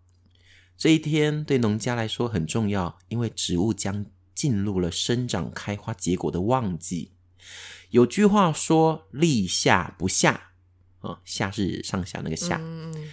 [0.77, 7.13] 这一天对农家来说很重要，因为植物将进入了生长、开花、结果的旺季。
[7.91, 10.55] 有句话说：“立夏不下。”
[11.01, 12.59] 啊，夏是上下那个夏。
[12.61, 13.13] 嗯，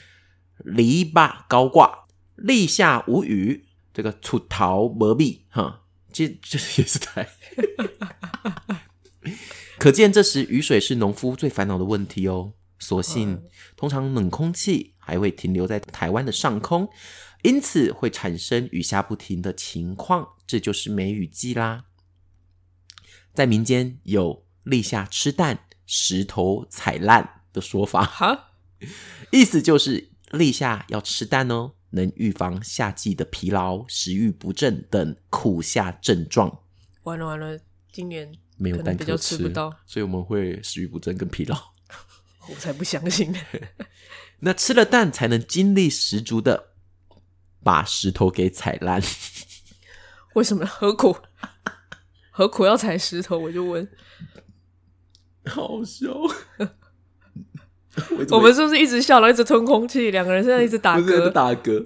[0.64, 7.28] 篱笆高挂，立夏无雨，这个出逃没密，哈，这这也是太。
[9.78, 12.54] 可见这时雨水是农夫最烦恼的问题哦。
[12.80, 13.44] 所幸，
[13.76, 16.90] 通常冷空气还会停留在台湾的上空，
[17.44, 21.86] 因此会产生雨下不停的情况，这就是梅雨季啦。
[23.34, 28.04] 在民间有立夏吃蛋、石头踩烂的说法。
[28.04, 28.52] 哈，
[29.32, 36.64] 意思就是立夏要吃蛋哦，能预防夏季的疲劳、食欲不振等苦夏症状。
[37.04, 37.60] 完了完了，
[37.92, 41.58] 今年没有蛋可可能比较吃不到，所以我们会食欲不振跟疲劳。
[42.50, 43.36] 我才不相信。
[44.42, 46.70] 那吃了蛋才能精力十足的
[47.64, 49.02] 把石头给踩烂。
[50.36, 50.66] 为什么？
[50.66, 51.18] 何苦？
[52.32, 53.38] 何苦要踩石头？
[53.38, 53.88] 我就问，
[55.46, 56.08] 好笑。
[58.30, 60.10] 我们是不是一直笑，然后一直吞空气？
[60.12, 61.30] 两个人现在一直打嗝。
[61.32, 61.86] 打嗝。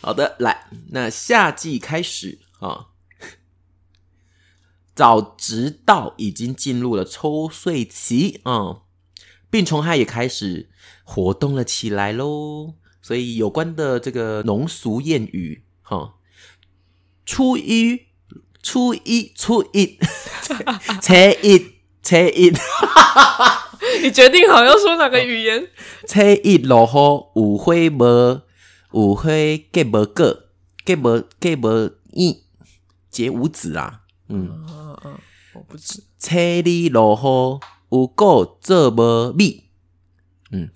[0.00, 2.88] 好的，来，那夏季开始啊，
[4.94, 8.80] 早直道已经进入了抽穗期啊、嗯，
[9.50, 10.68] 病虫害也开始
[11.04, 12.74] 活动了起来喽。
[13.00, 16.14] 所以有关的这个农俗谚语哈、
[17.26, 18.02] 初一、
[18.62, 19.98] 初一、初一、
[20.40, 20.54] 初
[21.42, 21.58] 一、
[22.02, 22.52] 初一，
[24.02, 25.68] 你决定好要说哪个语言？
[26.06, 28.40] 初一落雨，有花无
[28.92, 29.30] 有花
[29.72, 30.44] 结无果，
[30.84, 32.44] 结无结无一，
[33.10, 34.02] 结无子啊。
[34.28, 34.64] 嗯，
[35.68, 37.60] 不知初二落雨，
[37.90, 39.64] 有果做无米。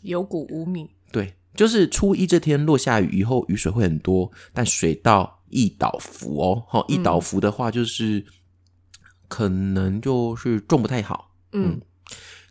[0.02, 0.90] 有谷无米。
[1.12, 6.64] 对，就是初一这天落下雨以后，雨水会很多，但水到易倒伏哦。
[6.68, 8.24] 好，易倒伏的话，就是、
[9.28, 11.80] 可能就是种不太好，嗯。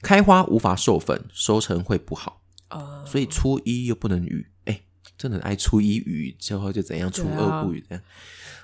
[0.01, 2.41] 开花无法授粉，收成会不好。
[2.67, 4.81] 啊，所以初一又不能雨，哎、
[5.17, 8.03] 真的很爱初一雨，之后就怎样，初二不雨这样。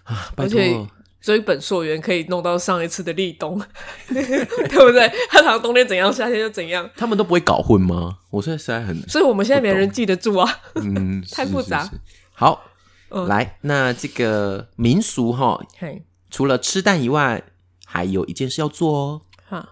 [0.03, 0.87] 啊，拜而
[1.21, 1.37] 且托。
[1.37, 3.61] 追本溯源可以弄到上一次的立冬，
[4.09, 5.11] 对不对？
[5.29, 8.17] 他常冬天怎样，夏天就怎样，他们都不会搞混吗？
[8.31, 10.49] 我现在实在很所以我们现在没人记得住啊。
[10.75, 11.83] 嗯， 太是复杂。
[11.83, 12.01] 是是
[12.33, 12.63] 好，
[13.09, 17.43] 嗯来，那这个民俗哈，嘿，除了吃蛋以外，
[17.85, 19.21] 还有一件事要做哦。
[19.47, 19.69] 哈，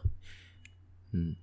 [1.14, 1.36] 嗯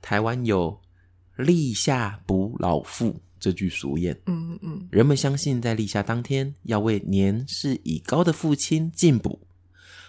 [0.00, 0.80] 台湾有
[1.36, 9.40] “立夏补老父”这句俗谚，嗯嗯人们相信在立夏当天要为年事已高的父亲进补。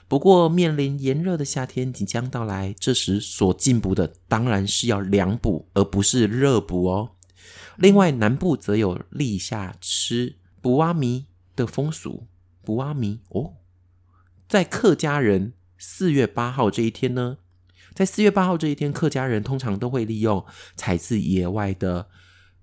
[0.07, 7.11] 不过，面临炎热的夏天即将到来，这时所进补的当然是要凉补，而不是热补哦。
[7.77, 12.27] 另外，南部则有立夏吃补蛙米的风俗。
[12.61, 13.53] 补蛙米哦，
[14.47, 17.37] 在客家人四月八号这一天呢，
[17.93, 22.09] 在四月八号这一天，客家人通常都会利用采自野外的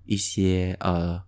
[0.07, 1.21] 一些呃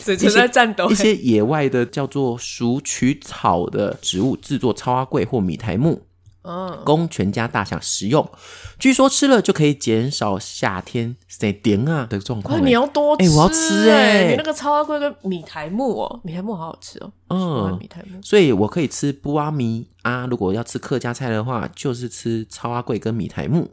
[0.00, 0.94] 嘴唇在战斗一。
[0.94, 6.00] 些野外的叫做鼠曲草的植物制作超阿贵或米苔木，
[6.42, 8.30] 嗯，供全家大小食用。
[8.78, 18.20] 据说吃了就可以减少夏天生点啊的状况、那你要多吃、哎我要吃哎哎，你那个超阿贵跟米苔木哦，米苔木好好吃哦，嗯米苔木。
[18.22, 20.26] 所以我可以吃布阿米啊。
[20.26, 23.70] 如果要吃客家菜的话，就是吃超阿贵跟米苔木。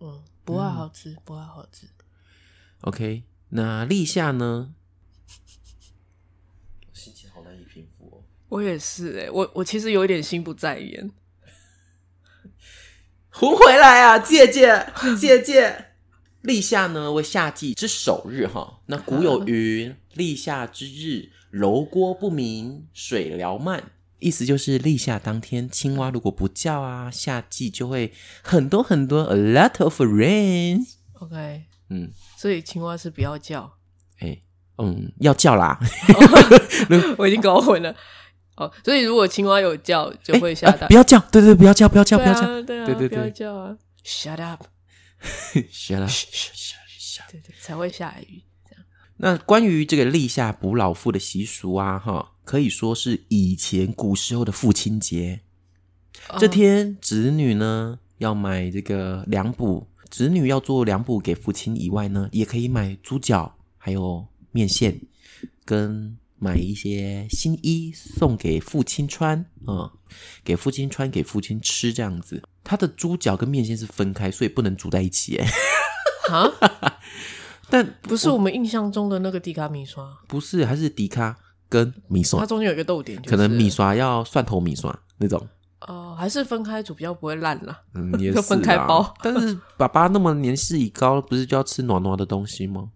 [0.00, 1.86] 嗯，不爱好吃，不爱好吃。
[2.84, 4.74] OK，那立夏呢？
[6.92, 8.24] 心情好难以平复哦。
[8.48, 11.10] 我也是哎、我我其实有一点心不在焉。
[13.30, 14.86] 胡回来啊，姐姐，
[15.18, 15.86] 姐姐。
[16.42, 30.86] 立夏呢为夏季之首日哈，那古有云：“立夏之日，柔锅不鸣，水潦漫。”意思就是立夏当天，青蛙如果不叫啊，夏季就会很多很多 a lot of rain。
[31.14, 33.72] OK，嗯，所以青蛙是不要叫，
[34.18, 34.42] 哎、
[34.78, 35.78] 嗯，要叫啦，
[37.16, 37.94] 我已经搞混了。
[38.56, 40.94] 哦，所以如果青蛙有叫，就会下不。
[40.94, 46.10] 要叫，对对，不要叫，不要叫，不要叫，啊，对啊，不要对对对叫啊！Shut up，shut up。
[47.30, 48.42] 对对，才会下雨。
[49.16, 55.40] 那关于这个立夏补老父的习俗啊，哈，可以说是以前古时候的父亲节。
[56.38, 65.00] 这哦天，子女呢要买这个粮补，子女要做凉补给父亲以外呢，也可以买猪脚，还有面线，
[65.64, 69.90] 跟买一些新衣送给父亲穿啊、
[70.44, 72.42] 给父亲穿，给父亲吃这样子。
[72.62, 75.36] 他的猪脚跟面线是分开，所以不能煮在一起。
[75.36, 75.46] 哎，
[76.30, 76.50] 啊，
[77.70, 81.38] 但不是我们印象中的那个迪卡米刷，不是，还是迪卡
[81.68, 85.46] 跟米刷它，中间有一个逗点，就是可能米刷要蒜头米刷那种。
[85.86, 87.82] 哦，还是分开煮比较不会烂啦。
[87.94, 92.90] 嗯，也 就是分开包但是爸爸那么年事已高，不是就要吃暖暖的东西吗？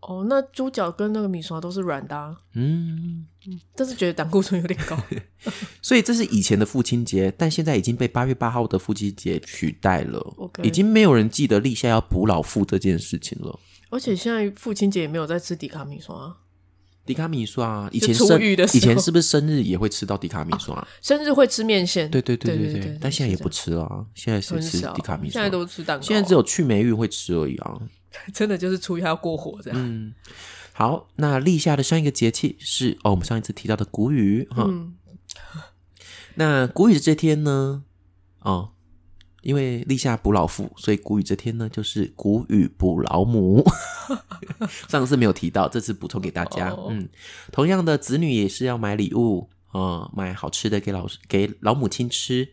[0.00, 3.26] 哦，那猪脚跟那个米刷都是软的、啊，嗯，
[3.74, 4.94] 但是觉得胆固醇有点高。
[5.80, 13.58] 所以这是以前的父亲节，但现在已经被八月八号的父亲节取代了 OK 已经没有人记得立夏要补老父这件事情了。
[13.88, 16.36] 而且现在父亲节也没有在吃迪卡米刷啊，
[17.06, 20.86] 迪卡米刷以前生以前是不是生日也会吃 到迪卡米刷？
[21.02, 22.10] 生日会吃面线。
[22.10, 25.34] 对对对对对对但现在也不吃了啊，现在谁吃迪卡米刷？
[25.34, 27.80] 现在都吃蛋糕，现在只有去霉运会吃而已啊。
[28.32, 29.78] 真的就是初一还要过火这样。
[29.78, 30.14] 嗯，
[30.72, 34.64] 好，那立夏的上一个节气是哦，我们上一次提到的谷雨哈。
[34.68, 34.94] 嗯，
[36.36, 37.82] 那谷雨这天呢，
[38.38, 38.70] 哦，
[39.44, 43.64] 因为立夏补老父，所以谷雨这天呢就是谷雨补老母。
[44.88, 46.70] 上次没有提到，这次补充给大家。
[46.70, 47.08] 哦嗯，
[47.52, 52.48] 同样的，子女也是要买礼物啊、哦买好吃的给老给老母亲吃。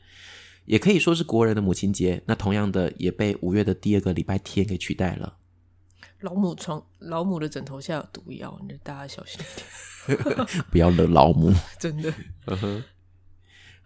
[0.66, 5.38] 也可以说是国人的母亲节，那同样的也被五月的第二个礼拜天给取代了。
[6.20, 9.42] 老母床老母的枕头下有毒药，你大家小心
[10.08, 11.52] 一点， 不要惹老母。
[11.80, 12.14] 真的。
[12.46, 12.84] 嗯哼，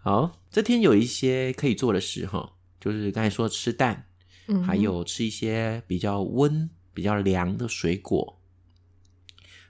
[0.02, 2.52] 好，这天有一些可以做的事哈，
[2.86, 4.06] 就是刚才说吃蛋，
[4.46, 8.38] 嗯，还有吃一些比较温、比较凉的水果。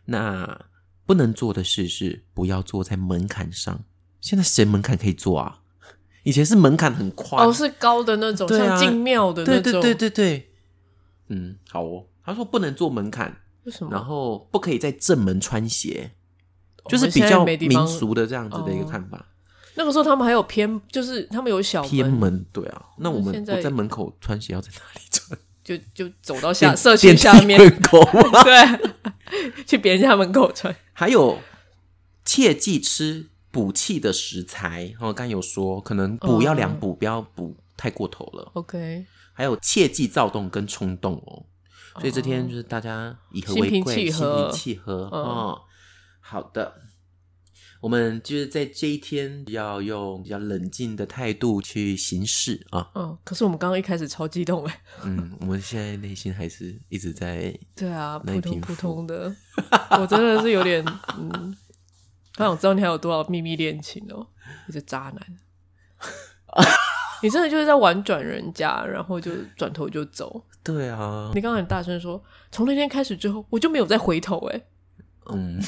[0.04, 0.66] 那
[1.06, 3.84] 不能做的事是不要坐在门槛上。
[4.20, 5.62] 现在谁门槛可以坐啊？
[6.24, 9.62] 以前是门槛很宽，哦，是高的那种，像进庙的那种。
[9.62, 10.50] 对对对对对，
[11.28, 12.04] 嗯，好哦。
[12.22, 13.90] 他说不能做门槛，为什么？
[13.90, 16.10] 然后不可以在正门穿鞋，
[16.86, 19.26] 就是比较民俗的这样子的一个哦看法。
[19.76, 25.38] 那个时候他们还有偏，就是他们有小偏门，门对啊，那我们我在门口穿鞋要在哪里穿？
[25.62, 28.00] 就就走到下电社区下面，门口
[28.30, 28.42] 吗？
[28.44, 30.74] 对，去别人家门口穿。
[30.92, 31.38] 还有
[32.24, 38.50] 切忌吃补气的食材，哦，刚刚有说可能补要两补，不要补太过头了。
[38.54, 41.42] OK，还有切忌躁动跟冲动哦，
[42.00, 45.60] 所以这天就是大家以和为贵，心平气和平和嗯哦。
[46.20, 46.74] 好的，
[47.80, 52.90] 我们就是在这一天要用比较冷静的态度去行事啊。
[52.94, 59.34] 嗯，可是我们刚刚一开始超激动哎，嗯，我们现在内心还是一直在 对啊，那一瓶扑通普通的，
[60.00, 60.84] 我真的是有点
[61.18, 61.56] 嗯，
[62.36, 64.26] 好想知道你还有多少秘密恋情哦，
[64.66, 65.38] 你这渣男，
[67.22, 70.44] 你真的就是在玩转人家，然后就转头就走。
[70.62, 74.60] 对啊，你刚刚很大声说，从那天开始之后，我就没有再回头哎，
[75.32, 75.60] 嗯，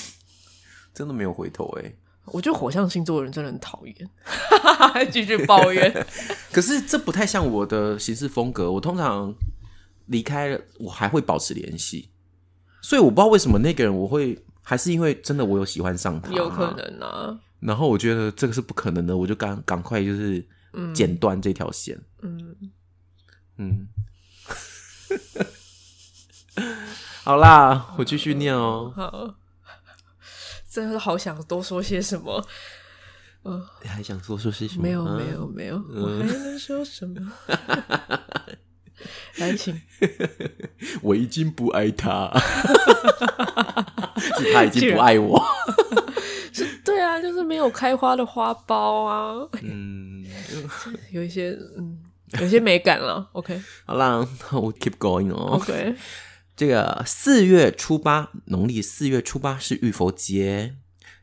[0.99, 1.95] 真的没有回头哎。
[2.25, 4.11] 我觉得火象星座的人真的很讨厌，
[5.13, 6.07] 继续抱怨。
[6.53, 9.33] 可是这不太像我的行事风格，我通常
[10.07, 12.11] 离开了，我还会保持联系，
[12.83, 16.71] 所以我不知道为什么那个人我会，还是因为真的我有喜欢上他，有可。
[16.73, 20.45] 能啊，然后我觉得这个是不可能的，我就赶赶快就是
[20.93, 21.99] 剪断这条线。
[22.21, 22.57] 嗯，
[23.57, 23.89] 嗯，
[27.25, 28.93] 好啦，我继续念哦。
[28.95, 29.35] 好，
[30.71, 32.45] 真的好想多说些什么。
[33.83, 34.83] 你还想多说些什么？
[34.83, 37.33] 没有，啊没有，没有，我还能说什么？
[39.39, 39.81] 来，请
[41.01, 42.31] 我已经不爱他，
[44.37, 45.43] 是他已经不爱我。
[46.53, 50.27] 是对啊，就是没有开花的花苞啊，嗯，
[51.13, 51.99] 有一些嗯，
[52.41, 53.27] 有一些美感了。
[53.33, 55.57] OK 好啦，那我 keep going 哦。
[55.57, 55.95] OK，
[56.59, 60.75] 这个四月初八，农历四月初八是浴佛节，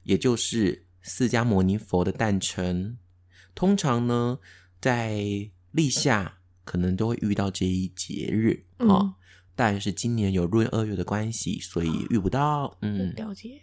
[0.04, 2.98] 也就是释迦牟尼佛的诞辰。
[3.54, 4.40] 通常呢，
[4.80, 9.16] 在立夏可能都会遇到这一节日嗯哦，
[9.58, 12.78] 但是今年有闰二月的关系，所以遇不到。
[12.80, 13.60] 嗯，了解。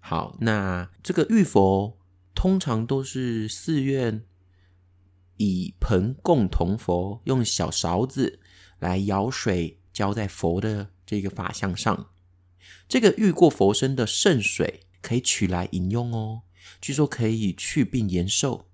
[0.00, 2.00] 好，那这个浴佛
[2.34, 4.24] 通常都是寺院
[5.36, 8.40] 以盆供同佛，用小勺子
[8.80, 12.08] 来舀水浇在佛的这个法相上。
[12.88, 16.42] 这个遇过佛身的圣水可以取来饮用哦，
[16.80, 18.66] 据说可以去病延寿。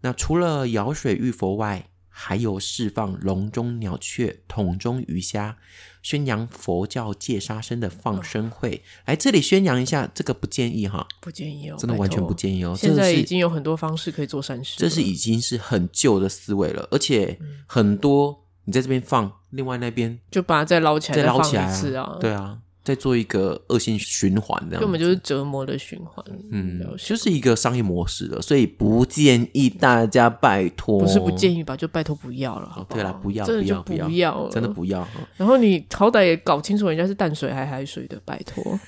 [0.00, 5.58] 那除了舀水浴佛外，还有释放笼中鸟雀、桶中鱼虾，
[6.00, 8.84] 宣扬佛教戒杀生的放生会。
[9.06, 12.32] 来这里宣扬一下，这个不建议哈，不建议哦，真的完全不。
[12.32, 12.76] 建议哦。
[12.78, 26.24] 现在已经有很多方式可以做善事了，这是已经是很旧的思维了，而且嗯很多你在这边放，另外那边就把它再捞起来，再捞起来一次啊，对啊，再做一个恶性循环这样，根本就是折磨的循环。
[26.50, 32.68] 嗯就是一个商业模式了，所以不建议大家拜托，不是不建议吧，就拜托不要了。
[32.68, 34.68] 好哦，不好对了，不要真的就不要不要要了，真的。
[34.68, 35.06] 不要。
[35.36, 38.78] 然后你好歹也搞清楚人家是淡水还海水的，拜托，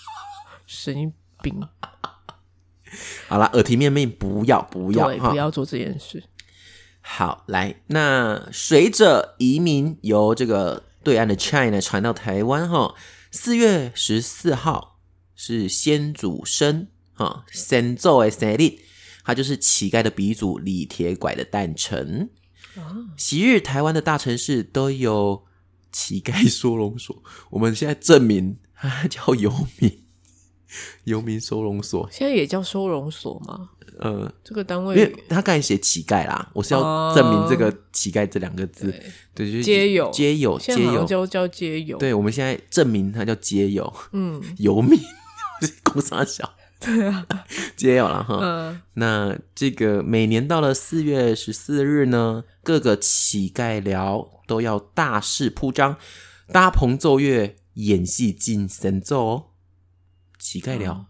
[0.66, 1.12] 神经
[1.42, 1.54] 病，
[3.28, 5.36] 好啦，耳提面命，不要不要不。
[5.36, 6.22] 要做这件事。
[7.04, 12.94] 好，来，那随着移民由这个对岸的 China 传到台湾哈，
[13.30, 15.00] 四月十四号
[15.34, 18.78] 是先祖生哈，先祖的生日，
[19.24, 22.30] 他就是乞丐的鼻祖李铁拐的诞辰。
[23.18, 25.44] 昔日台湾的大城市都有
[25.90, 30.04] 乞丐收容所， 我们现在证明它叫游民，
[31.04, 32.08] 游民收容所。
[32.10, 33.70] 现在也叫收容所吗？
[33.98, 37.12] 呃，这个单位因为他刚才写乞丐啦，我是要哦。
[37.14, 38.94] 证明这个乞丐这两个字，
[39.34, 40.10] 对，就是街友。
[40.10, 41.04] 街友，街友。
[41.04, 44.42] 叫叫街友，，对，我们现在证明他叫街友，嗯。
[44.58, 44.98] 游民，
[45.84, 47.26] 工商小，对啊，
[47.76, 48.38] 街友了哈。
[48.42, 55.96] 嗯，那这个每年到了四月十四日呢，各个乞丐寮都要大肆铺张，
[56.48, 59.44] 搭棚奏乐，演戏进神奏哦。
[60.38, 61.06] 乞丐寮、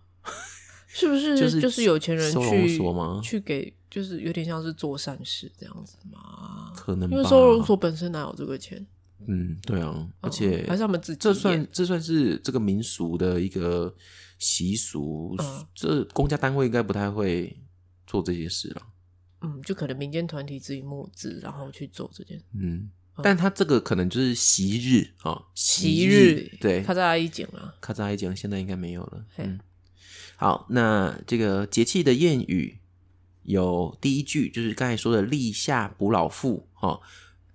[0.95, 6.73] 是不是就是就是有钱人收容去所吗去给，就是有点像是做善事这样子吗？
[6.77, 8.87] 可能吧因为收容所本身哪有这个钱？
[9.27, 13.95] 嗯，对啊，而且、嗯还是他们自己这算这算是这个民俗的一个
[14.39, 17.57] 习俗，嗯这公家单位应该不太会
[18.07, 18.83] 做这些事了。
[19.43, 22.91] 嗯，就可能民间团体自己募资，然后去做这件嗯，
[23.23, 29.25] 但他这个可能就是昔日啊，昔日对，他在阿姨讲了，咔嚓一讲，现在应该没有了。
[29.35, 29.61] 嘿嗯，
[30.37, 32.79] 好，那这个节气的谚语
[33.45, 37.01] 有第一句就是刚才说的“立夏补老父”哈，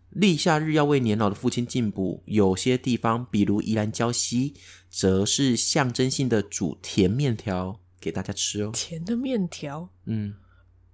[0.09, 2.23] 立夏日要为年老的父亲进补。
[2.25, 4.53] 有些地方，比如宜兰礁溪，
[4.89, 8.71] 则是象征性的煮甜面条给大家吃哦。
[8.73, 10.35] 甜的面条，嗯，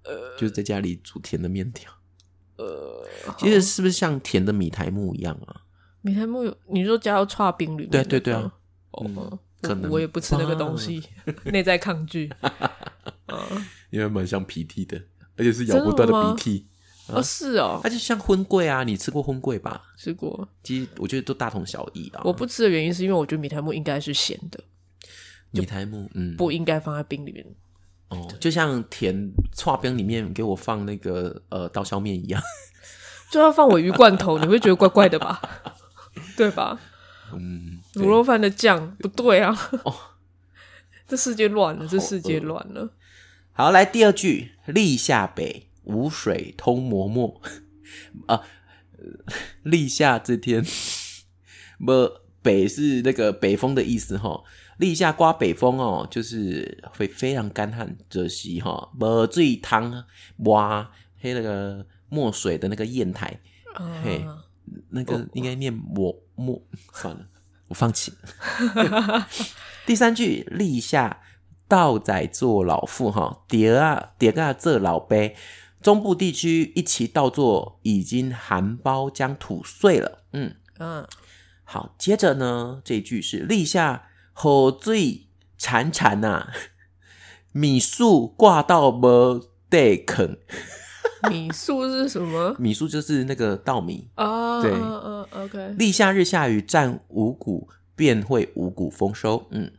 [0.04, 1.92] 呃，就是在家里煮甜的面条。
[2.58, 3.08] 呃，
[3.38, 5.62] 其实是不是像甜的米苔木一样啊？
[6.02, 7.90] 米苔木有，你说加到串冰里面？
[7.90, 8.54] 对对对啊，
[8.92, 11.02] 哦，可能我也不吃那个东西，
[11.46, 12.30] 内在抗拒。
[13.90, 15.02] 因为蛮像鼻涕的，
[15.38, 16.68] 而且是咬不断的鼻涕。
[17.08, 19.84] 哦，是哦，它就像荤桂啊，你吃过荤桂吧？
[19.98, 20.48] 吃过。
[20.64, 22.22] 其实我觉得都大同小异啊。
[22.24, 24.60] 我不吃的原因是因为我觉得米苔木应该是咸的，
[25.52, 27.46] 米苔木，嗯，不应该放在冰里面。
[28.10, 32.42] 哦，就像甜串冰里面给我放那个呃刀削面一样。
[33.30, 35.42] 就要放尾鱼罐头，你会觉得怪怪的吧？
[36.38, 36.80] 对吧？
[37.34, 39.56] 嗯，卤肉饭的酱不对啊！
[39.84, 39.96] 哦
[41.08, 42.94] 这世界乱了，这世界乱了。
[43.52, 47.42] 好，来第二句：立夏北，无水通磨墨。
[48.26, 48.42] 啊，
[48.98, 49.34] 呃
[49.64, 50.66] 立夏这天，
[51.86, 52.10] 不
[52.42, 54.44] 北是那个北风的意思哈。
[54.78, 60.04] 立夏刮北风哦，就是会非常干旱，这是哈，不醉汤
[60.38, 60.90] 挖
[61.20, 63.40] 黑那个墨水的那个砚台，
[64.04, 64.44] 嘿啊，
[64.90, 66.60] 那个应该念磨墨，
[66.92, 67.28] 算了，
[67.68, 68.14] 我放弃。
[69.86, 71.22] 第三句，立夏
[71.68, 75.36] 道仔做老妇哈，蝶啊蝶啊做老辈。
[75.82, 80.24] 中部地区一齐稻作已经含苞将土碎了。
[80.32, 81.06] 嗯，嗯，
[81.66, 85.28] 好，接着呢，这一句是立夏河水
[85.60, 86.48] 潺潺呐，
[87.52, 90.38] 米树挂到无得啃。
[91.30, 94.10] 米粟是什么米粟就是那个稻米。
[94.16, 94.62] 啊？
[94.62, 95.76] 对，OK。
[95.78, 99.48] 立夏日下雨，占五谷便会五谷丰收。
[99.52, 99.72] 嗯，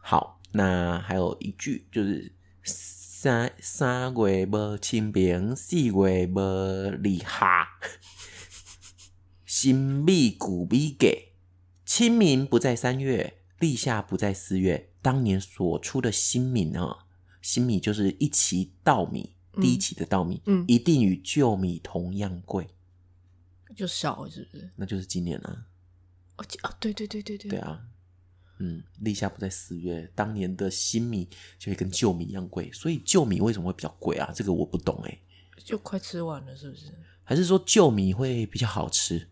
[0.00, 7.68] 好，那还有一句就是三三月无清明，四月无立夏，
[9.44, 11.34] 新米谷米给。
[11.84, 14.92] 清明不在三月，立夏不在四月。
[15.02, 17.06] 当年所出的新米啊，
[17.42, 22.68] 新米就是一畦稻米，第一畦的稻米，嗯一定与旧米同样贵。
[23.76, 24.70] 就少是不是？
[24.76, 25.66] 那就是今年啊。
[26.36, 27.80] 哦哦，对对对对对对啊，
[28.58, 34.32] 嗯，立夏不在四月，当年的新米就会跟旧米一样贵，所以旧米为什么会比较贵啊？
[34.34, 35.18] 这个我不懂哎、
[35.56, 36.86] 就快吃完了，是不是？
[37.22, 39.28] 还是说旧米会比较好吃？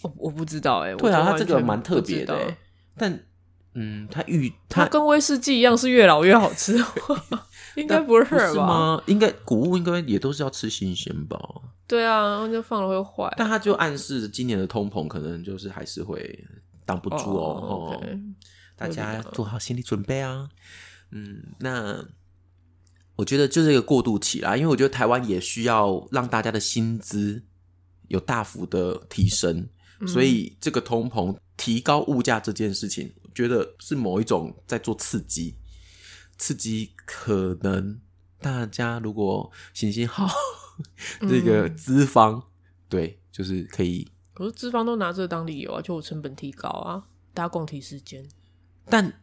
[0.00, 2.56] 我我不知道哎、我对啊，它这个蛮特别的、欸，
[2.96, 3.26] 但
[3.76, 6.76] 嗯，它预它它跟威士忌一样，是越老越好吃，
[7.76, 8.24] 应该不是
[8.56, 8.66] 吧？
[8.66, 9.02] 吗？
[9.06, 11.38] 应该谷物应该也都是要吃新鲜吧？
[11.86, 13.32] 对啊，然后就放了会坏。
[13.36, 16.44] 但它就暗示今年的通膨可能就是还是会
[16.84, 18.00] 挡不住哦。
[18.74, 20.48] 大家做好心理准备啊。
[21.10, 22.04] 嗯，那
[23.14, 27.44] 我觉得就是一个过渡期啦，因为我觉得台湾也需要让大家的薪资
[28.08, 29.68] 有大幅的提升，
[30.00, 35.54] 嗯所以这个通膨提高物价这件事情，我觉得是某一种在做刺激，
[36.38, 38.00] 刺激可能
[38.40, 40.26] 大家如果行行好，
[41.20, 42.42] 这个资方
[42.88, 48.26] 对，就是可以，可是资方都拿这个当理由啊，就我成本提高啊，大家共体时间。
[48.86, 49.20] 但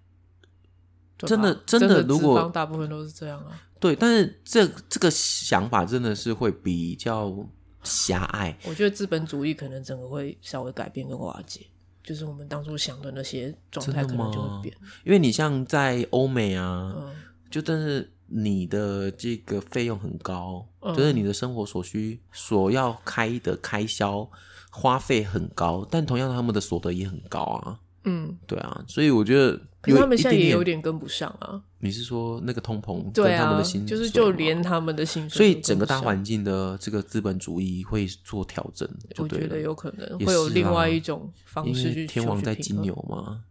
[1.18, 3.60] 真的真真的如果大部分都是这样啊。
[3.80, 7.50] 对，但是这这个想法真的是会比较
[7.84, 8.56] 狭隘。
[8.66, 11.66] 我觉得资本主义可能整个会稍微改变跟瓦解，
[12.04, 14.76] 就是我们当初想的那些状态可能就会变。
[15.04, 17.16] 因为你像在欧美啊，嗯，
[17.50, 24.30] 就真是你的这个费用很高，嗯就是你的生活所需所要开的开销
[24.70, 27.80] 花费很高，但同样他们的所得也很高啊。
[28.06, 31.62] 嗯，对啊，所以我觉得可是他们现在也有一点点跟不上啊。
[31.80, 39.60] 你是说那个通膨对跟他们啊的薪，就是就连他们的薪水，所以整个大环，境的这个资本主义会做调整，我觉得。
[39.60, 42.82] 有可能也会有另外一种方式去天王在金。
[42.82, 43.44] 牛嘛，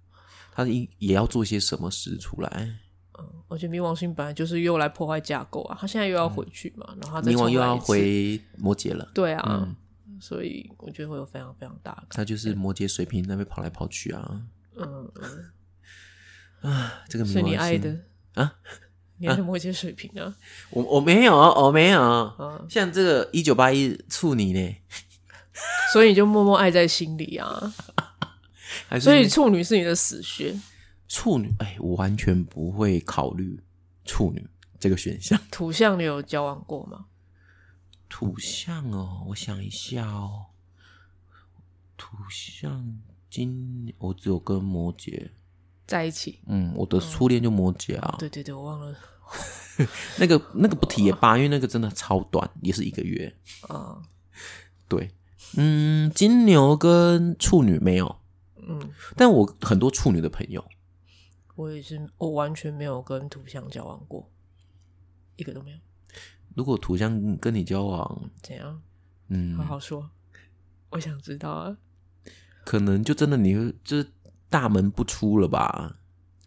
[0.53, 2.71] 他应也要做些什么事出来。
[3.49, 9.77] 我觉得冥王星本来就是又来破坏架构啊，他现在又要回去嘛，然后他冥王又要回摩羯了，对啊，嗯
[10.23, 14.43] 所以我觉得会有非常非常大的他就是摩羯水瓶那边跑来跑去啊。
[14.77, 15.11] 嗯，
[16.61, 18.05] 啊，这个冥是你爱的
[18.35, 18.55] 啊？
[19.17, 20.33] 你爱的摩羯水平啊？
[20.71, 22.01] 我我没有，我没有。
[22.01, 24.77] 啊，像这个一九八一处女呢，
[25.93, 27.75] 所以你就默默爱在心里啊。
[29.01, 30.57] 所以处女是你的死穴，
[31.09, 31.53] 处女？
[31.59, 33.61] 哎，我完全不会考虑
[34.05, 34.49] 处女
[34.79, 35.37] 这个选项。
[35.51, 37.07] 土象你有交往过吗？
[38.15, 40.49] 土象哦，我想一下哦，
[41.97, 43.01] 土象
[43.31, 45.31] 今我只有跟摩羯，
[45.87, 46.41] 在一起？
[46.47, 48.17] 嗯，我的初恋就摩羯啊。
[48.19, 48.95] 对对对，我忘了，
[50.21, 53.35] 那个那个不提也罢，因为那个真的超短，也是一个月。
[53.69, 54.03] 啊，
[54.87, 55.11] 对，
[55.57, 58.21] 嗯，金牛跟处女没有，
[58.57, 60.63] 嗯，但我很多处女的朋友，
[61.57, 64.31] 我也是，我完全没有跟土象交往过，
[65.37, 65.79] 一个都没有。
[66.55, 68.81] 如果图像跟你交往，怎样？
[69.29, 70.11] 嗯好，好说，
[70.91, 71.77] 我想知道啊。
[72.65, 74.07] 可能就真的你会就是
[74.49, 75.97] 大门不出了吧？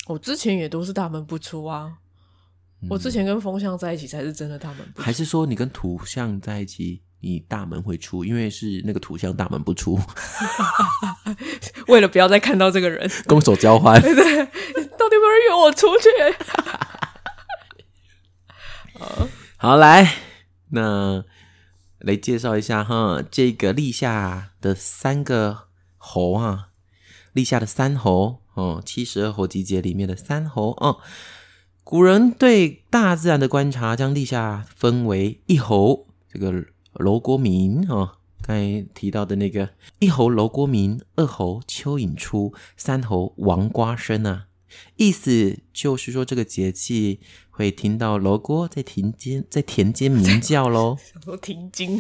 [0.08, 1.98] 我之前也都是大门不出啊。
[2.90, 10.00] 我之前跟风象在一起才是真的大门不出，还是说你跟图像在一起，你大门会出，因为是那个图像大门不出，
[11.88, 14.00] 为了不要再看到这个人，攻守交换。
[14.04, 16.08] 对到底有没有人约我出去？
[19.58, 20.16] 好，来，
[20.72, 21.24] 那
[22.00, 26.72] 来介绍一下哈，这个立夏的三个猴啊，
[27.32, 30.98] 立夏的三猴哦，七十二猴集结里面的三猴哦。
[31.86, 44.48] 古人对大自然的观察，将立夏分为一猴，这个楼郭明哦，刚才提到的那个一猴楼郭明，二猴蚯蚓出，三猴王瓜生啊。
[44.98, 47.22] 意思就是说，这个节气
[47.56, 50.98] 会听到罗锅在田间在田间鸣叫喽。
[51.14, 51.98] 想说停经，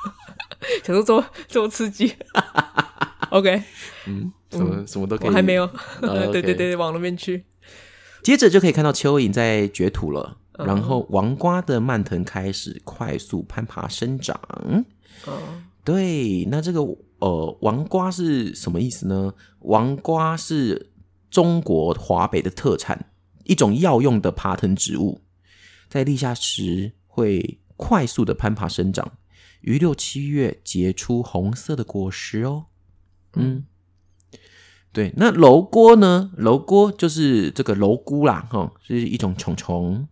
[0.84, 2.14] 想说这么这么刺激。
[3.30, 3.62] OK，
[4.06, 5.28] 嗯，什么、什么都可以。
[5.28, 5.64] 我还没有。
[5.64, 7.44] 哦对对对，往那边去。
[8.22, 14.38] 接着就可以看到蚯蚓在掘土了，嗯然后王瓜的蔓藤开始快速攀爬生长。
[14.68, 14.84] 嗯
[15.84, 16.80] 对，那这个
[17.20, 19.32] 呃王瓜是什么意思呢？
[19.60, 20.90] 王瓜是
[21.30, 23.06] 中国华北的特产，
[23.46, 25.22] 一种药用的爬藤植物，
[25.88, 29.18] 在立夏时会快速的攀爬生长，
[29.60, 32.66] 于六七月结出红色的果实哦。
[33.34, 33.64] 嗯，
[34.92, 36.32] 对，那楼锅呢？
[36.36, 40.08] 楼锅就是这个楼菇啦，哈、是一种虫虫，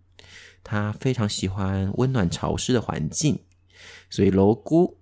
[0.62, 3.40] 它非常喜欢温暖潮湿的环境，
[4.10, 4.98] 所以楼菇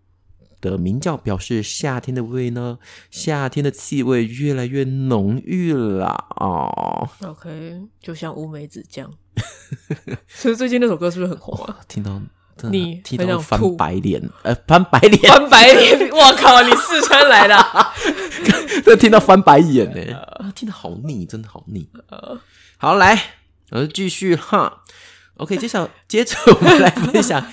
[0.63, 2.79] 的鸣叫表示夏天的味呢，
[3.11, 7.07] 夏天的气味越来越浓郁了哦。
[7.27, 9.11] OK，就像乌梅子酱。
[10.29, 11.79] 所以最近那首歌是不是很红啊？
[11.89, 12.21] 听到
[12.71, 16.63] 你听到翻白脸，呃，翻白脸，翻白脸， 我靠！
[16.63, 17.93] 你四川来的啊？
[18.85, 21.89] 这听到翻白眼呢，啊，听得好腻，真的好腻。
[22.77, 23.21] 好，来，
[23.71, 24.85] 呃，继续哈。
[25.39, 27.51] OK，接下接着我们来分享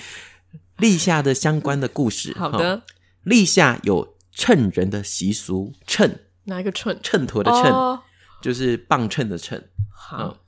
[0.76, 2.36] 立夏的相关的故事。
[2.38, 2.82] 好的，
[3.22, 8.02] 立夏有秤人的习俗，称哪一个秤，秤砣的秤，哦。
[8.40, 9.62] 就是磅秤的秤。
[9.90, 10.38] 好，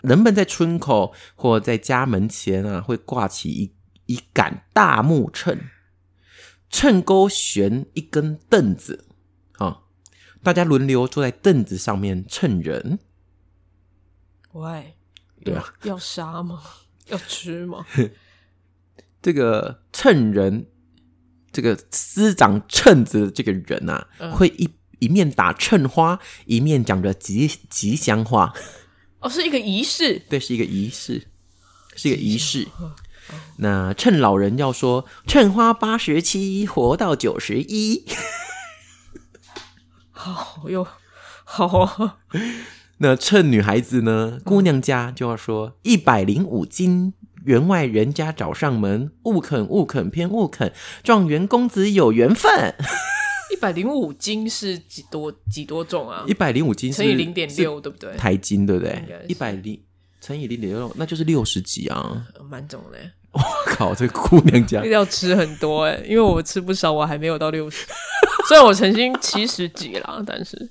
[0.00, 3.74] 人们在村口或在家门前啊，会挂起一
[4.06, 5.58] 一杆大木秤，
[6.70, 9.06] 秤钩悬一根凳子。
[9.54, 9.80] 啊，
[10.42, 13.00] 大家轮流坐在凳子上面称人。
[14.52, 14.94] 喂，
[15.44, 15.74] 对啊。
[15.82, 16.62] 要，要杀吗？
[17.08, 17.84] 要吃吗？
[19.20, 20.66] 这个秤人，
[21.52, 24.68] 这个司长秤子的这个人啊，嗯会一
[25.00, 28.54] 一面打秤花，一面讲着吉吉祥话。
[29.20, 30.22] 哦，是一个仪式。
[30.28, 31.28] 对，是一个仪式，
[31.94, 32.68] 是一个仪式。
[33.58, 38.04] 那趁老人要说“趁花八十七，活到九十一
[40.10, 40.86] 好哟，
[41.44, 42.18] 好哦，”，
[42.98, 47.14] 那趁女孩子呢，姑娘家就要说“一百零五斤”。
[47.44, 50.72] 员外人家找上门，勿肯勿肯偏勿肯，
[51.02, 52.74] 状元公子有缘分。
[53.52, 56.32] 一百零五斤是几多几多重啊一？
[56.32, 58.16] 百零五斤乘以零点六，对不对？
[58.16, 59.78] 台斤，对不对一百零
[60.20, 62.24] 乘以零点六，那就是六十几啊！
[62.34, 62.98] 呃蛮重的，
[63.32, 67.86] 我靠，这个姑娘家 要吃很多哎，因为我吃不少，我还没有到六十。
[68.48, 70.70] 虽然我曾经七十几啦，但是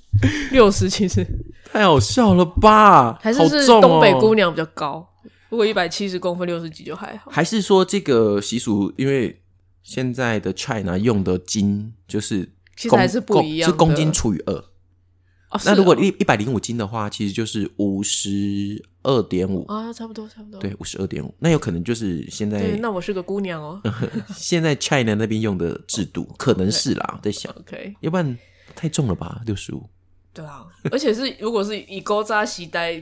[0.50, 1.24] 六十其实
[1.72, 3.16] 太好笑了吧？
[3.22, 5.08] 还是东北姑娘比较高。
[5.52, 7.30] 如果一百七十公分，六十几就还好。
[7.30, 9.42] 还是说这个习俗，因为
[9.82, 14.54] 现在的 China 用的斤就是公其实还是不一样是公斤除以二。
[14.54, 20.58] 哦，那如果一一百零五斤的话，其实就是五十二点五，哦啊，差不多差不多。
[20.58, 21.34] 对，五十二点五。
[21.38, 23.78] 那有可能就是现对，在那我是个姑娘哦。
[24.34, 28.38] 现在 China 那边用的制度，可能是啦，在想，OK，要不然
[28.74, 29.42] 太重了吧？
[29.44, 29.86] 六十五，
[30.32, 32.98] 对啊，而且是如果是以勾扎席带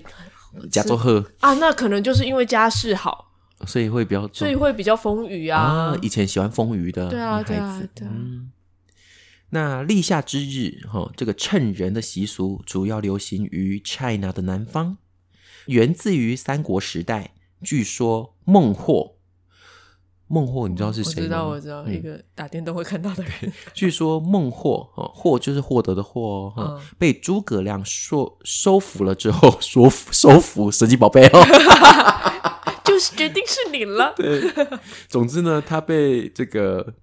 [0.71, 3.33] 加州喝，啊，那可能就是因为家世好，
[3.67, 5.99] 所以会比较所以会比较丰腴啊啊。。
[6.03, 8.11] 以前喜欢丰腴的对啊，女对啊孩子，，对啊。
[8.15, 8.51] 嗯。
[9.51, 14.99] 那立夏之日，哈、这个称人的习俗主要流行于 China 的南方，
[15.67, 17.35] 源自于三国时代。
[17.63, 19.17] 据说孟获，
[20.33, 21.27] 孟获你知道是谁吗？
[21.27, 23.33] 我知道，我知道，嗯一个打电动会看到的人。
[23.75, 31.41] 据说孟获，哦，获就是获得的获，哈、嗯被诸葛亮说收服了之后，说服收服神奇宝贝哦，
[32.85, 34.15] 就是决定是你了。
[34.17, 34.41] 对，
[35.09, 36.95] 总之呢，他被这个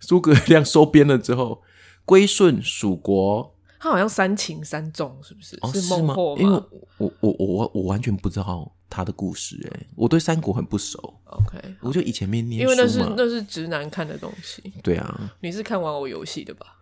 [0.00, 1.60] 诸葛亮收编了之后，
[2.06, 3.54] 归顺蜀国。
[3.78, 5.58] 他好像三擒三纵，是不是？
[5.60, 6.34] 哦，是孟吗获？
[6.38, 6.62] 因为
[6.96, 13.04] 我我我我完全不知道他的故事，哎，我对三国很不熟，？OK，我就以前没念因为那是。
[13.16, 14.62] 那是直男看的东西。
[14.82, 16.78] 对啊，你是看玩偶游戏的吧？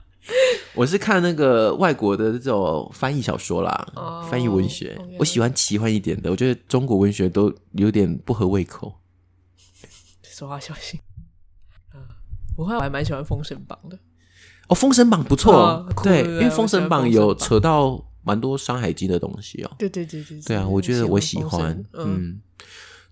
[0.74, 8.92] 我是看那个外国的这种翻译小说啦，哦翻译文学我喜欢奇幻一点的，我觉得中国文学都有点不合胃口。
[10.22, 10.98] 说话小心。
[11.94, 12.00] 嗯，
[12.56, 13.96] 我还蛮喜欢《封神榜》的。
[14.68, 19.70] 哦，《封神榜》不错，对，对因为《封神榜》有扯到蛮多《山海经》的东西哦。
[19.78, 22.40] 对对对对对啊，我觉得我喜欢，嗯，嗯。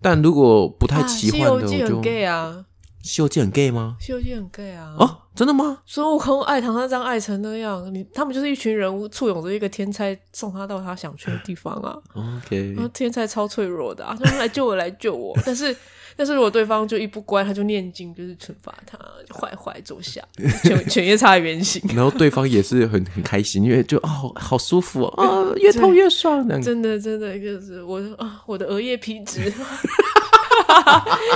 [0.01, 2.65] 但如果不太啊奇幻的，西游记很我就《gay 啊，
[3.03, 3.97] 西游记》很 gay 吗？
[4.05, 4.95] 《西游记》很 gay 啊。
[4.99, 5.83] 哦，真的吗？
[5.87, 11.97] 孙悟空爱唐三藏爱成那样，你他们就是一群人物簇拥着一个天才，送他到他想去的地方啊。
[12.15, 15.37] OK，然后天才超脆弱的啊，他们来救我，来救我。
[15.45, 15.75] 但是，
[16.19, 18.99] 但是如果对方就一不乖，他就念经，就是惩罚他，
[19.33, 20.21] 坏坏坐下，
[20.66, 21.81] 犬犬夜叉的原型。
[21.95, 26.61] 然后对方也是很很开心，因为就哦好舒服哦，啊越痛越爽这样。
[26.61, 29.41] 真的真的，就是我啊，我的额叶皮质。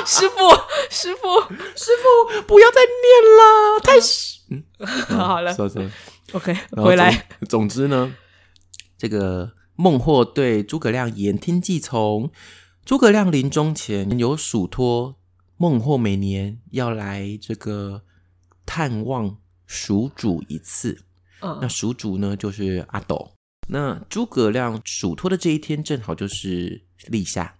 [0.04, 0.50] 师傅，
[0.90, 1.40] 师傅，
[1.76, 3.92] 师傅 不要再念了，太
[4.50, 4.64] 嗯
[5.16, 5.90] 好了算了算了。
[6.32, 7.28] ，OK，回来。
[7.48, 7.60] 总。
[7.62, 8.12] 总之呢，
[8.98, 12.32] 这个孟获对诸葛亮言听计从。
[12.84, 15.14] 诸葛亮临终前有嘱托
[15.56, 18.02] 孟获每年要来这个
[18.66, 21.04] 探望蜀主一次。
[21.40, 23.32] 那嗯，蜀主呢，就是阿斗。
[23.68, 27.56] 那诸葛亮嘱托的这一天，正好就是立夏。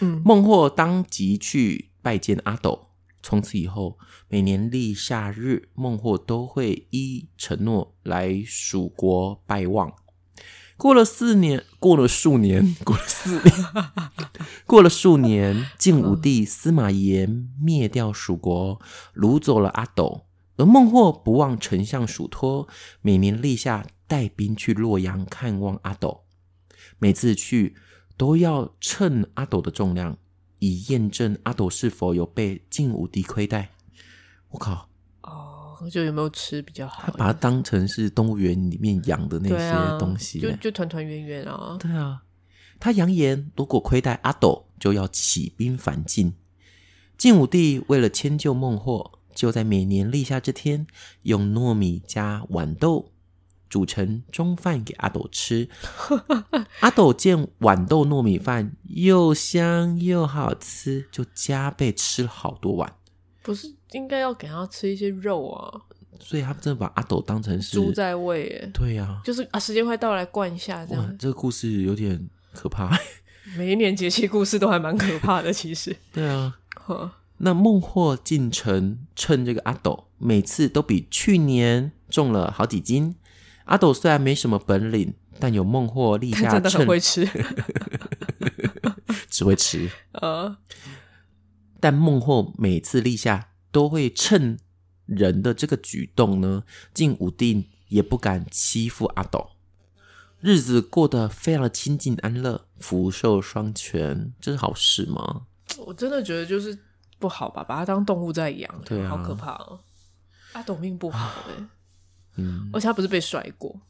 [0.00, 2.90] 嗯，孟获当即去拜见阿斗。
[3.22, 3.98] 从此以后，
[4.28, 9.92] 每年立夏日，孟获都会依承诺来蜀国拜望。
[10.80, 13.54] 过了四年，过了数年， 过了四年，
[14.64, 18.80] 过了数年，晋武帝司马炎灭掉蜀国，
[19.14, 20.24] 掳走了阿斗。
[20.56, 22.66] 而孟获不忘丞相嘱托，
[23.02, 26.22] 每年立夏带兵去洛阳看望阿斗。
[26.98, 27.76] 每次去
[28.16, 30.16] 都要称阿斗的重量，
[30.60, 33.72] 以验证阿斗是否有被晋武帝亏待。
[34.48, 34.88] 我靠，
[35.24, 37.12] 哦，就有没有吃比较好他？
[37.12, 41.78] 把它当成是动物园里面养的那些东西、就欸就团团圆圆啊。
[41.80, 42.22] 对啊，
[42.78, 46.34] 他扬言如果亏待阿斗，就要起兵反晋。
[47.16, 50.86] 晋武帝为了迁就孟获，就在每年立夏这天，
[51.22, 53.12] 用糯米加豌豆
[53.68, 55.68] 煮成中饭给阿斗吃。
[56.80, 62.92] 阿斗见豌豆糯米饭又香又好吃，就加倍吃了好多碗。
[63.42, 65.80] 不是应该要给他吃一些肉啊？
[66.18, 71.16] 所以他们真的把阿斗当成是猪在喂，耶，对呀、就是啊，时间快到了，来灌一下这样，。
[71.18, 72.90] 这个故事有点可怕。
[73.56, 75.96] 每一年节气故事都还蛮可怕的，其实。
[76.12, 83.16] 对啊， 呵那孟获进城趁这个阿斗，每次都比去年重了好几斤。
[83.64, 87.26] 阿斗虽然没什么本领，但有孟获立下真的很称，会吃。
[89.30, 89.88] 只会吃。
[90.12, 90.54] 呃，
[91.80, 94.58] 但孟获每次立下都会趁
[95.06, 96.64] 人的这个举动呢，
[96.94, 99.50] 晋武帝也不敢欺负阿斗，
[100.40, 105.46] 日子过得非常的清静安乐，福寿双全，这是好事吗？
[105.78, 106.76] 我真的觉得就是
[107.18, 109.80] 不好吧，把它当动物在养，对啊好可怕哦。
[110.52, 111.68] 阿斗命不好哎、
[112.36, 113.80] 嗯，而且他不是被摔过，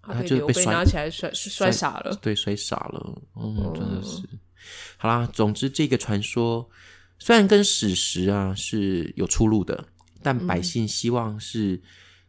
[0.00, 2.16] 他就被拿起来甩摔傻了。
[2.22, 4.22] 对，摔傻了，嗯，真的是。
[4.96, 6.68] 好啦，总之这个传说
[7.20, 9.86] 虽然跟史实啊是有出入的，
[10.22, 11.80] 但百姓希望是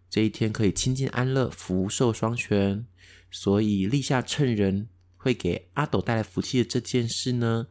[0.10, 2.86] 这一天可以清净安乐、福寿双全，
[3.32, 7.68] 所以立下趁人会给阿斗带来福气的这件事呢，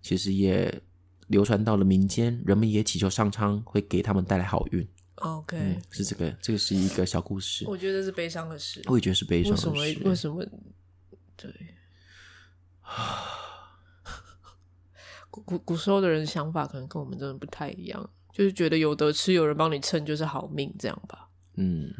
[0.00, 0.82] 其实也
[1.26, 4.88] 流传到了民间，人们也祈求上苍会给他们带来好运。
[5.16, 8.82] OK，、嗯，是这个，这个是一个小故事，我觉得是悲伤的事。
[8.86, 9.74] 我也觉得是悲伤为什么？
[9.74, 10.08] 的事。
[10.08, 10.46] 为什么？
[11.36, 11.50] 对，
[15.36, 21.28] 古古古时候的人想法可能跟我们真的不太一样，就是觉得有得吃，有人帮你撑就是好命，这样吧。
[21.56, 21.92] 嗯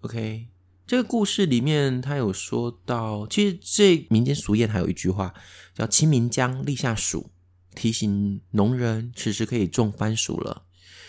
[0.00, 0.48] ，OK，
[0.86, 5.32] 这个故事里面他有说到，其实这民间俗谚还有一句话
[5.74, 7.30] 叫“清明江立夏暑”，
[7.74, 10.64] 提醒农人此时可以种番薯了。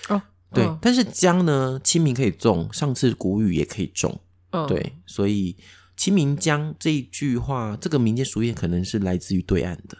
[0.10, 0.22] 哦，
[0.54, 5.58] 对，嗯但是江呢，清明可以种，上次谷雨也可以种，嗯，对，所以
[5.96, 9.98] 清明江这一句话，这个民间俗谚可能是来自于对岸的，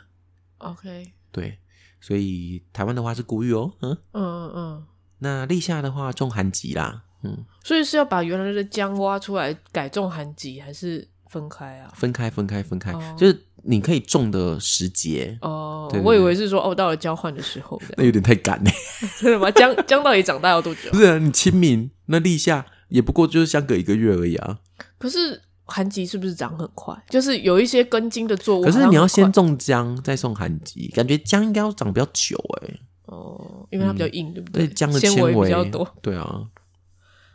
[0.64, 1.58] ，OK，对，
[2.02, 4.84] 所以台湾的话是谷雨哦，嗯，嗯嗯嗯，
[5.20, 11.92] 那立夏的话种寒极啦，嗯，所以是要把原来的姜挖出来改种寒极，还是分开啊？
[11.96, 18.72] 分开，分开，分开，哦就是你可以种的时节，哦对，对我以为是说哦，到了交换的时候的，那有点太赶嘞。
[19.20, 19.50] 真的吗？
[19.52, 20.98] 姜姜到底长大要多久不？
[20.98, 24.60] 是啊，你清明那立夏也不过就是相隔一个月而已啊。
[24.98, 26.96] 可是寒极是不是长很快？
[27.10, 34.74] 就是有一些根茎的作物，可是你要先种种姜，再送寒极，感觉姜应该要长比较久哎、哦，因为它比较硬，对不对对？
[34.74, 36.50] 姜的纤纤维比较多，对啊。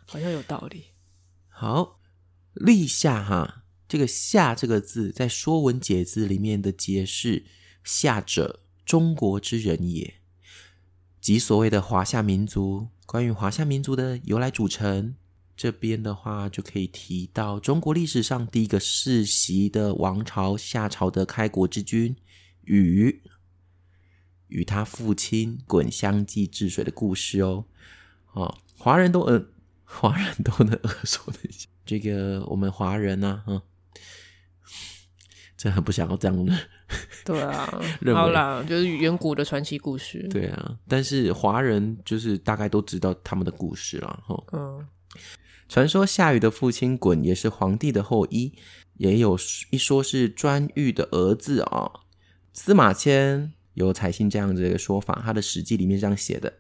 [0.06, 0.84] 好像有道理。
[1.48, 1.98] 好，
[2.54, 7.44] 立夏哈，这个夏这个字在《说文解字》里面的解释，
[7.84, 10.14] 夏者，中国之人也，
[11.20, 12.88] 即所谓的华夏民族。
[13.04, 15.14] 关于华夏民族的由来组成，
[15.58, 22.14] 这边的话就可以提到中国历史上第一个世袭的王朝夏朝的开国之君
[22.62, 23.20] 禹，
[24.46, 27.64] 与他父亲鲧相继治水的故事哦。
[28.34, 29.48] 哦，华人都耳，
[29.84, 31.68] 华人都能耳熟能详。
[31.84, 33.62] 这个我们华人呢、啊，嗯，
[35.56, 36.56] 真的很不想要这样的。
[37.26, 37.66] 对啊
[38.14, 44.22] 好啦，就是远古的传奇故事。，对啊，但是华人就是大概都知道他们的故事了。
[44.24, 44.44] 哈。
[44.52, 44.86] 嗯，
[45.68, 48.54] 传说夏禹的父亲鲧也是皇帝的后裔，
[48.94, 49.38] 也有
[49.70, 51.90] 一说是颛顼的儿子啊、
[52.54, 56.54] 司马迁有采信这样子的一个说法，他的《史记》里面这样写的：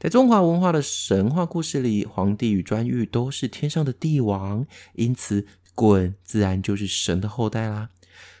[0.00, 5.46] 在中华文化的神话故事里，皇帝与颛顼都是天上的帝王，因此
[5.76, 7.90] 鲧自然就是神的后代啦。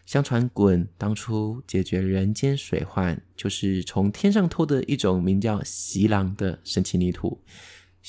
[0.06, 7.42] 相传鲧当初解决人间水患，就是从天上偷的一种名叫席壤的神奇泥土。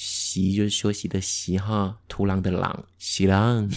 [0.01, 3.69] 席就是休息的席哈，土壤的狼，席狼。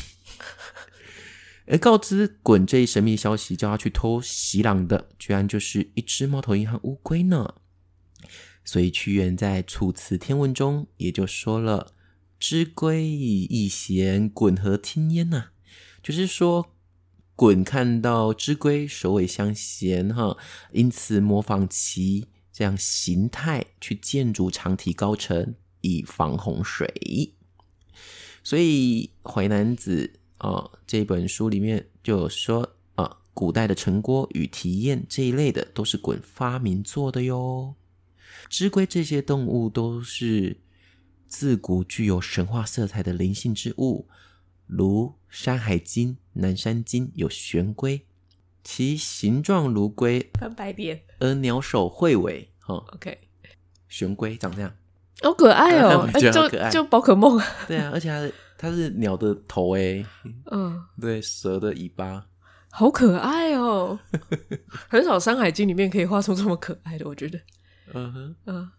[1.67, 7.55] 而 告知鲧这一神秘消息，叫他去偷席狼的，居然就是一只猫头鹰和乌龟呢。
[8.65, 11.93] 所以屈原在《楚辞天问》中也就说了
[12.39, 15.47] ：“知归亦贤，鲧何听焉呐？”
[16.01, 16.69] 就是说。
[17.35, 20.37] 鲧看到知龟首尾相衔，哈，
[20.71, 27.35] 因此模仿其这样形态去建筑长堤高城，以防洪水。
[28.43, 30.19] 所以《淮南子》
[30.49, 37.75] 啊这本书里面就有说啊，古代的城郭与体验这一类的都是鲧发明做的哟。
[38.49, 40.57] 知龟这些动物都是
[41.29, 44.09] 自古具有神话色彩的灵性之物。
[44.67, 48.07] 如《山海经》《南山经》有玄龟，
[48.65, 51.03] 其形状如龟，翻白眼。
[51.21, 53.19] 而鸟首喙尾，哈、哦，OK，
[53.89, 54.75] 玄龟长这样，
[55.23, 57.41] 好可爱哦、我觉得好就就宝可梦。
[57.67, 60.05] 对啊，而且它的它是鸟的头，诶，
[60.51, 62.27] 嗯，对，蛇的尾巴，
[62.71, 63.99] 好可爱哦、
[64.89, 67.39] 很少《山海经》里面可以画出这么可爱的，我觉得。
[67.95, 68.37] 嗯哼。
[68.47, 68.71] 嗯，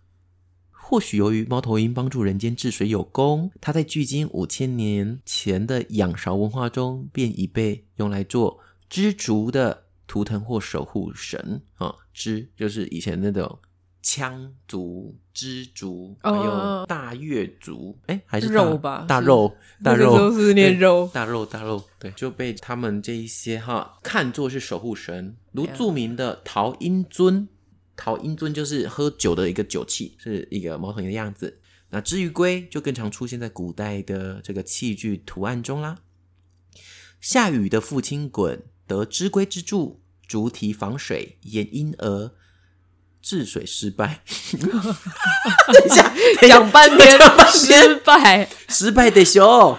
[0.72, 11.94] 或许由于猫头鹰帮助人间治水有功，它在距今五千年前的仰韶文化中便已被用来做知足的图腾或守护神啊。
[12.14, 13.60] 知就是以前那种
[14.04, 27.48] 羌族、知足，还哦有大月足，哎、还是肉吧大肉，大肉是念肉大肉大肉，对，就被他们这一些哈看作是守护神，如著名的陶阴尊。
[27.96, 31.60] 陶阴尊就是喝酒的一个酒器，是一个猫头鹰的样子。
[31.92, 36.00] 那至于龟，就更常出现在古代的这个器具图案中啦。
[37.22, 42.32] 夏禹的父亲鲧得知龟之助，竹提防水，也因而
[43.24, 44.22] 治水失败。
[44.52, 44.62] 等
[45.86, 48.50] 一下，等一下讲半天讲半天失败。
[48.68, 49.76] 失败的熊。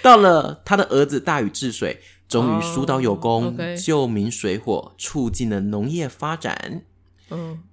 [0.00, 6.84] 到了他的儿子大禹治水，终于疏导有功，救民水火，促进了农业发展，
[7.30, 7.64] 嗯，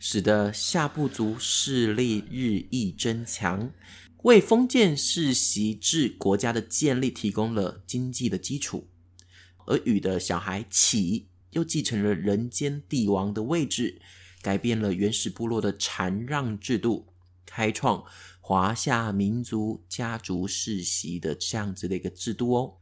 [0.00, 3.70] 使得夏部族势力日益增强，
[4.24, 8.88] 为封建世袭制国家的建立提供了经济的基础。
[9.66, 14.00] 而禹的小孩启又继承了人间帝王的位置，
[14.42, 17.14] 改变了原始部落的禅让制度，
[17.46, 18.04] 开创
[18.40, 22.78] 华夏民族家族世袭的这样子的一个制度哦。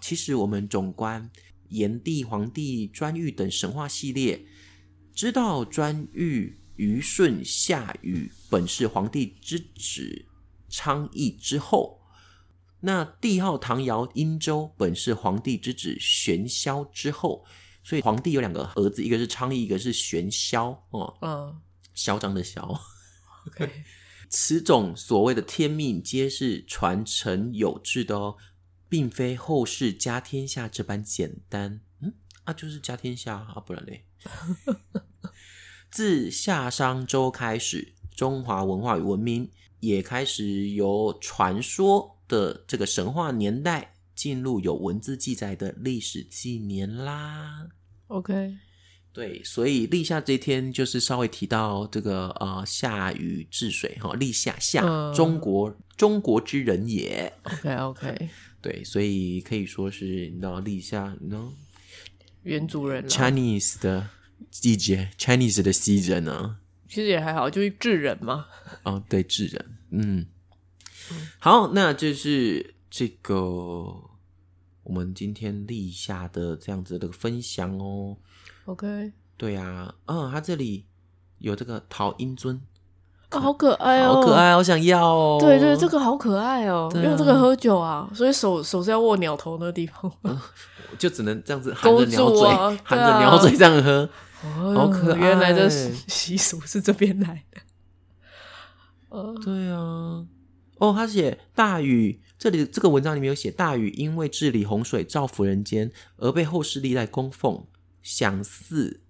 [0.00, 1.30] 其实我们总观
[1.68, 4.46] 炎帝、黄帝、颛顼等神话系列，
[5.12, 10.24] 知道颛顼、虞舜、夏禹本是皇帝之子
[10.68, 12.00] 昌邑之后，
[12.80, 17.44] 那帝号唐尧殷周本是皇帝之子玄霄之后，
[17.88, 21.58] 所以皇帝有两个儿子，一个是昌邑，一个是玄霄哦，嗯
[21.94, 22.78] 嚣张的嚣。
[23.46, 23.82] ，OK，
[24.28, 28.36] 此种所谓的天命，皆是传承有致的哦，
[28.90, 31.80] 并非后世家天下这般简单。
[32.02, 32.12] 嗯，
[32.44, 34.04] 啊，就是家天下啊，不然嘞。
[35.90, 47.70] 自夏商周开始，中华文化与文明也开始由传说的这个神话年代进入有文字记载的历史纪年啦。
[48.08, 48.56] OK，
[49.12, 57.32] 对，所以立夏这一天就是稍微提到这个呃夏禹治水哈，立夏夏、嗯中国中国之人也。
[57.42, 58.28] OK OK，
[58.62, 61.52] 对，所以可以说是你知道立夏，你知道
[62.42, 64.08] 原族人啦，Chinese 的
[64.50, 66.58] 季节，Chinese 的 season 啊。
[66.88, 68.46] 其实也还好，就是智人嘛。
[68.84, 70.26] 哦，对，智人，嗯，
[71.38, 74.07] 好，那就是这个
[74.88, 78.16] 我们今天立下的这样子的分享哦。
[78.64, 80.86] OK，对啊，嗯，它这里
[81.36, 82.58] 有这个陶英尊，
[83.30, 84.32] 哦，好可爱哦，好可。
[84.32, 85.36] 爱，好想要哦。
[85.38, 90.10] 对对，这个好可爱哦，用这个喝酒啊，所以手手是要握鸟头那个地方。
[90.98, 94.08] 就只能这样子含勾着鸟嘴，啊含着鸟嘴这样喝。
[94.42, 97.60] 哦好可爱原来这习俗是这边来的。
[99.10, 100.24] 呃，对啊，
[100.78, 107.66] 哦，他写大禹，这里这个文章里面有写大禹因为治理洪水、造福人间，而被后世历代供奉，
[108.02, 109.02] 享祀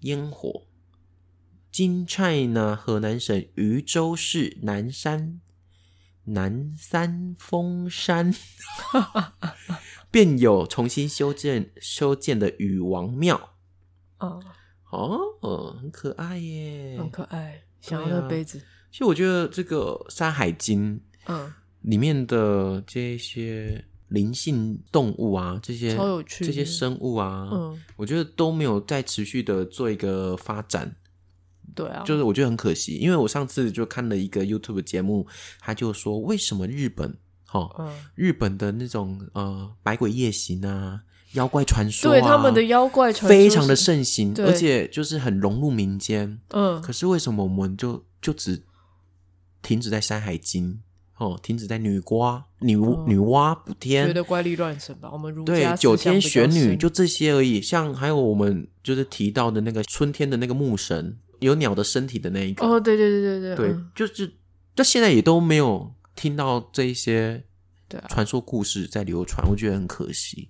[0.00, 0.66] 烟火。
[1.72, 5.40] 金 China 河南省禹州市南山
[6.24, 8.34] 南山峰山，
[10.10, 13.54] 便有重新修建修建的禹王庙。
[14.18, 14.40] 哦，
[15.40, 18.60] 哦，很可爱耶，很可爱，想要对啊那杯子。
[18.90, 30.96] 其实我觉得这个《山海经》嗯，里面的这些灵性动物啊，这些超有趣这些生物啊，嗯，我觉得都没有在持续的做一个发展，
[31.74, 32.96] 对啊，就是我觉得很可惜。
[32.96, 35.26] 因为我上次就看了一个 YouTube 节目，
[35.60, 37.16] 他就说为什么日本，
[37.46, 41.02] 哈、嗯，日本的那种呃百鬼夜行啊、
[41.34, 46.40] 妖怪传说、啊，对他们的妖怪传说非常的，盛行，而且就是很融入民间。
[46.48, 46.82] 嗯。
[46.82, 48.60] 可是为什么我们就就只
[49.62, 50.80] 停止在《山海经》
[51.24, 55.10] 哦，停止在女娲、女、哦女娲补天觉，得怪力乱神吧？
[55.12, 57.60] 我们儒对，九天玄女就这些而已。
[57.60, 64.32] 像还有我们就是提到的那个春天的那个木神，有鸟的身体的那一个，哦，对对对对对，嗯就是
[64.74, 67.44] 到现在也都没有听到这一些
[68.08, 70.48] 传说故事在流传，我觉得很可惜。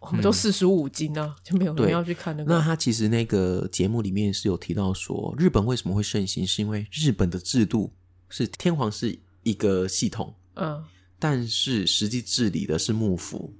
[0.00, 2.62] 我们都四书五经啊，就没有人对要去看那那。
[2.62, 7.92] 他其实那个节目里面是有提到说，日本为什么会盛行，是因为日本的制度
[8.28, 10.84] 是天皇是一个系统，嗯，
[11.18, 13.52] 但是实际治理的是幕府，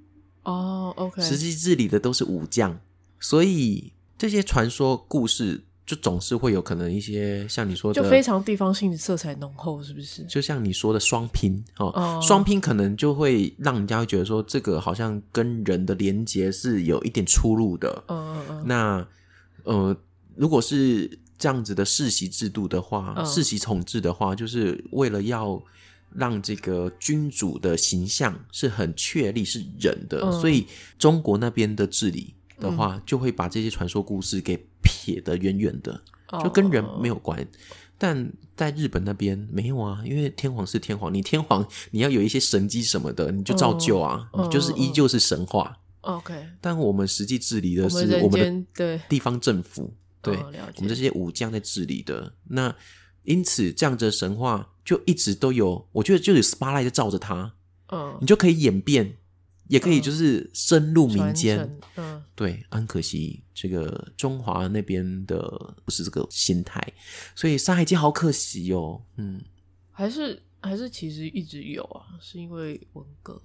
[0.43, 2.79] 哦，OK，实际治理的都是武将，
[3.19, 10.23] 所以这些传说故事就总是会有可能一些像你说的，就非常地方性的色彩浓厚，是不是？
[10.25, 18.03] 就像你说的双拼哦哦，双、拼可能就会让人家会觉得说，这个好像跟人的连接是有一点出入的。
[18.07, 19.07] 嗯嗯嗯，那
[19.63, 19.97] 呃，
[20.35, 23.25] 如果是这样子的世袭制度的话，嗯。
[23.25, 25.61] 世袭统治的话，就是为了要
[26.13, 30.31] 让这个君主的形象是很确立是人的，嗯。
[30.39, 30.65] 所以
[30.97, 36.01] 中国那边的治理的话，就会把这些传说故事给撇得远远的，
[36.43, 37.13] 就跟人没有。
[37.13, 37.47] 有关。
[37.99, 45.75] 但在日本那边没有啊，因为天皇是天皇，你天皇你要有一些神机什么的，你就照旧啊，就是依旧是神话。
[46.01, 49.01] OK，但我们实际治理的是我们的对。
[49.09, 52.33] 地方政府，对、哦我们这些武将在治理的。
[52.49, 52.75] 那
[53.23, 57.53] 因此，这样子的神话就一直都有，我觉得就有 spotlight 在照着它，
[57.87, 59.17] 嗯你就可以演变，
[59.67, 61.57] 也可以嗯就是深入民间。
[61.57, 66.81] 承嗯对，很可惜，这个中华那边的不是这个心态，
[67.35, 69.01] 所以《山海经》好可惜哦。
[69.15, 69.41] 嗯，
[69.91, 73.41] 还是还是其实一直有啊，是因为文革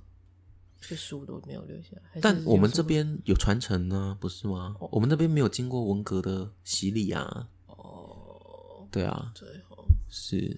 [0.86, 2.20] 这书都没有留下来。
[2.20, 4.74] 但我们这边有传承呢，不是吗？
[4.90, 7.46] 我们那边没有经过文革的洗礼啊。
[7.66, 10.56] 哦，对啊，对哦，是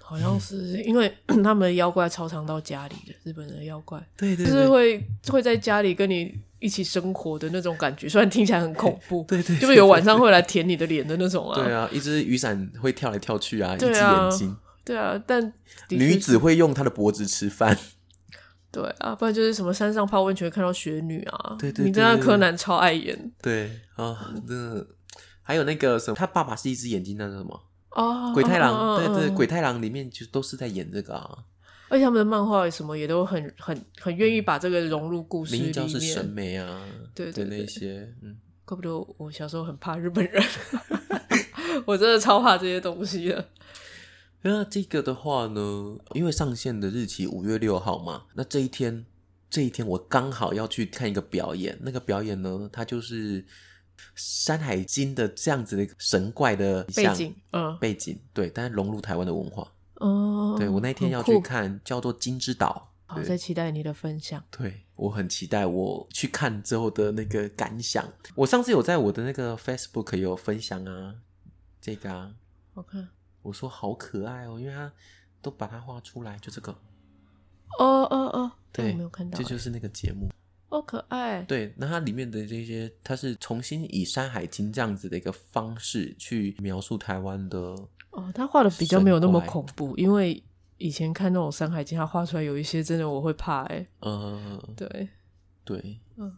[0.00, 1.12] 好像是因为
[1.44, 11.54] 他们的妖怪超常到家里的，日本人的妖怪对对就是会会在家里跟你一起生活的那种感觉，虽然听起来很恐怖，对对，就是有晚上会来舔你的脸的那种啊。
[11.54, 14.56] 对啊，一只雨伞会跳来跳去啊，一只眼睛。
[14.84, 15.52] 对啊，但
[15.88, 17.78] 女子会用她的脖子吃饭。
[18.74, 24.86] 对啊，不然就是什么山上泡温泉看到雪女啊，对对你知道柯南超爱演对啊，真的。
[25.46, 27.62] 还有那个什么，他爸爸是一只眼睛，那是什么？
[27.90, 31.30] 哦，鬼太郎，嗯对对，，鬼太郎里面就都是在演这个啊。
[31.90, 36.80] 而且他们的漫画什么也都很很很愿意把这个融入故事里灵异教是审，美啊，
[37.14, 40.42] 对对那些，嗯，怪不得我小时候很怕日本人，
[41.84, 43.46] 我真的超怕这些东西的。
[44.46, 49.06] 那这个的话呢，因为上线的日期五月六号嘛，那这一天，
[49.48, 51.78] 这一天我刚好要去看一个表演。
[51.80, 53.42] 那个表演呢，它就是
[54.14, 59.72] 《山海经》的这样子的一个神怪的背景，嗯背景，对，但是融入台湾的文化。
[59.94, 62.90] 哦，对我那天要去看，叫做《金之岛》。
[63.14, 64.44] 好，在期待你的分享。
[64.50, 68.06] 对我很期待我去看之后的那个感想。
[68.34, 71.14] 我上次有在我的那个 Facebook 有分享啊，
[71.80, 72.34] 这个啊，
[72.74, 73.08] 我看，
[73.44, 74.90] 我说好可爱哦，因为他
[75.40, 76.72] 都把它画出来，就这个，
[77.78, 80.28] 哦哦哦，对，我没有看到欸，这就是那个节目。
[80.70, 81.42] 哦，可爱。
[81.42, 87.58] 对，那它里面的这些，它是重新以《山海经》这样子的一个方式去描述台湾的，
[88.10, 90.42] 哦，他画的比较没有那么恐怖，因为
[90.78, 93.86] 以前看那种《山海经》，他画出来有一些真的我会怕哎。
[94.00, 95.08] 呃，对，
[95.64, 96.36] 对，嗯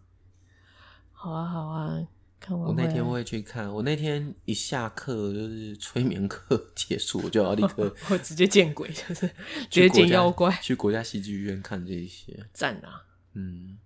[1.13, 2.07] 好啊好啊，
[2.39, 9.27] 看完我那天会去看，我那天一下课就是催眠课 结束，我就要立 刻我直接见鬼，就是
[9.71, 13.03] 直接去国家见妖怪，去国家戏剧院看这一些， 赞啊！
[13.35, 13.79] 嗯，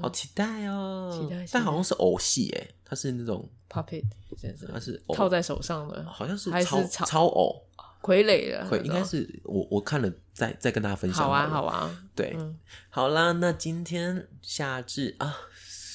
[0.00, 4.02] 好期待哦，期待期待但好像是偶戏诶，它是那种 puppet
[4.38, 7.62] 真是它是偶套在手上的，好像是超超超偶，
[8.00, 12.58] 傀儡的，傀应该是我我看了再再跟大家分享好啊好啊，对，嗯
[12.88, 15.36] 好啦，那今天夏至啊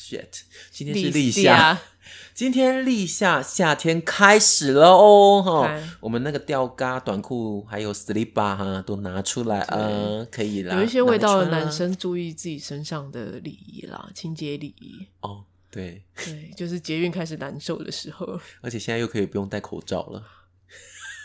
[0.08, 0.42] ，shit，
[0.72, 1.58] 今天是立立夏。
[1.74, 1.82] 夏，
[2.34, 15.06] 今天立夏，夏天开始了哦，我们那个吊嘎、短裤还有 slipper 哈都拿出来，呃，可以啦，有一些味道的男生注意自己身上的礼仪啦，清洁礼仪。
[15.22, 20.24] 哦，对，对，就是捷运开始难受的时候，而且现在又可以不用戴口罩了，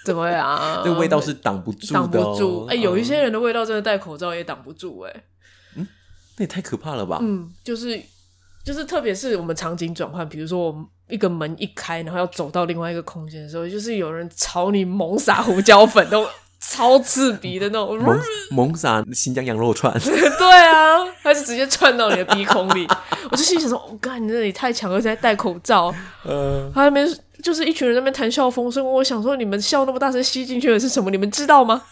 [0.05, 0.83] 怎么样？
[0.83, 2.65] 这味道是挡不住挡的、哦，不住。
[2.67, 5.25] 哎、有一些嗯人的味道真的戴口罩也挡不住、哎，
[5.75, 5.85] 那
[6.39, 7.19] 也太可怕了吧？
[7.21, 8.03] 嗯，就是
[8.65, 16.27] 就是，特别是我们场景转换，比如说我们一个门一开，然后要走到另外一个空间的时候，就是有人朝你猛撒胡椒粉，那种
[16.61, 22.87] 超刺鼻的那种，猛猛撒新疆羊肉串， 对啊，他就直接窜到你的鼻孔里。
[23.31, 25.93] 我就心里想说，我、干，你那里太强了，而且还戴口罩。
[26.25, 27.07] 呃，他那边
[27.43, 31.11] 就是一群人在那边谈笑风生，我想说，你们笑那么大声，吸进去的是什么？
[31.11, 31.83] 你们知道吗？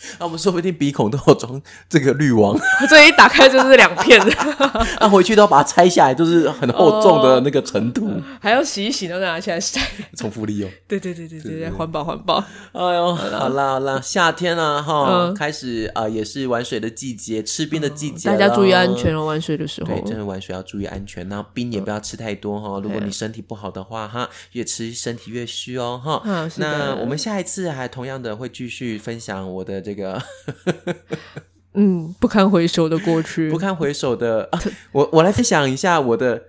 [0.18, 2.58] 那我们说不定鼻孔都有装这个滤网，
[2.88, 4.32] 这一打开就是两片的，
[5.00, 8.10] 那回去都要把它拆下来，就是很厚重的那个尘土，
[8.40, 9.80] 还要洗一洗，然后再拿起来晒。
[10.16, 10.70] 重复利用。
[10.88, 12.36] 对对对对对对，环保环保。
[12.72, 13.38] 哎呦，好啦
[13.70, 19.14] 好啦，夏天啊哈，嗯开始啊、呃也是玩水的季节，吃冰的季节、大家注意安全。
[19.14, 19.88] 哦，玩水的时候。
[19.88, 22.80] 对，真的玩水要注意安全，然后冰也不要吃太多哈。
[22.82, 26.22] 如果你身体不好的话哈，越吃身体越虚哦哈。
[26.56, 30.20] 那我们下一次还同样的会继续分享我的这个
[31.74, 33.50] 嗯，不堪回首的过去。
[33.50, 34.60] 不堪回首的，啊、
[34.92, 36.42] 我我来分享一下我的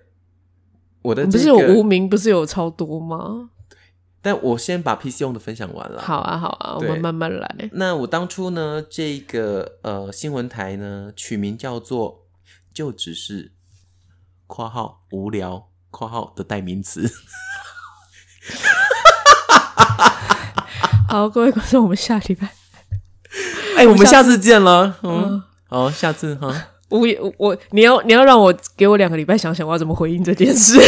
[1.01, 3.49] 我的、这个、不是有无名，不是有超多吗？
[4.19, 6.01] 但我先把 PC 用的分享完了。
[6.01, 7.69] 好啊，好啊，我们慢慢来。
[7.73, 12.25] 那我当初呢，这个呃新闻台呢取名叫做
[12.73, 13.53] “就只是
[14.47, 17.09] （括号无聊）（括号的代名词
[21.07, 22.51] 好，各位观众，我们下礼拜）。
[23.78, 24.97] 哎，我们下次见了。
[25.03, 26.53] 嗯，好，下次哈。
[26.89, 30.80] 我也我你要你要让我给我两个礼拜想想我要怎么回应这件事，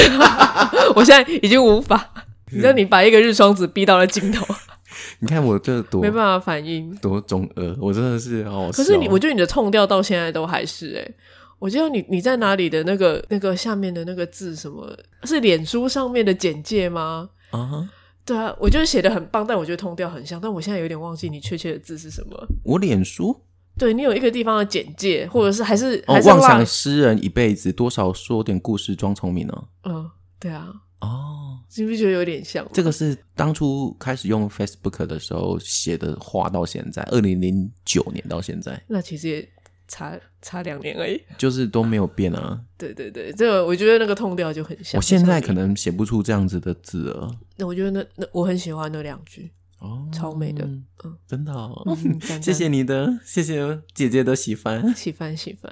[0.96, 2.10] 我现在已经无法。
[2.52, 4.44] 你知道你把一个日双子逼到了尽头，
[5.20, 6.96] 你看我这多没办法反应。
[6.96, 8.72] 多中二，我真的是好好。
[8.72, 11.12] 可是你，我觉得你的痛调到现在都还是哎、
[11.60, 14.90] 我记得你你在哪里的那个那个下面的那个字什么
[15.26, 17.30] 是脸书上面的简介吗？
[17.52, 17.86] 啊，
[18.30, 22.48] 对啊，我就是写的很棒，但我觉得通调很像，但我现在有点忘记你确切的字是什么。
[22.64, 23.36] 我脸书
[23.76, 29.64] 对你有一个地方的简介，或者是还是、哦还，是妄想诗人一辈子，多少说点故事装聪明呢？
[29.86, 30.08] 嗯，
[30.40, 32.70] 对啊，哦，你不是觉得有点像吗？
[32.74, 39.50] 这个是当初开始用 Facebook 的时候写的话，到现在二零零九年到现在，那其实也
[39.90, 41.22] 差差两年而已。
[41.38, 42.58] 就是都没有变啊。
[42.78, 44.98] 对对对，这个我觉得那个痛调就很像。
[44.98, 47.30] 我现在可能，能写不出这样子的字了。
[47.58, 51.98] 那我觉得那那我很喜欢那两句，哦，超美的嗯嗯，真的、 哦，
[52.42, 54.94] 谢谢你的，谢谢姐姐的喜欢。
[54.96, 55.72] 喜欢喜欢，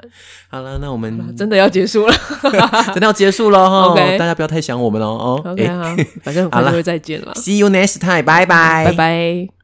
[0.50, 2.14] 好了，那我们真的要结束了。
[2.94, 5.42] 真的要结束了哈大家不要太想我们了哦。
[5.46, 9.48] OK 诶好，反正很快就会再见了，See you next time，拜拜，拜拜。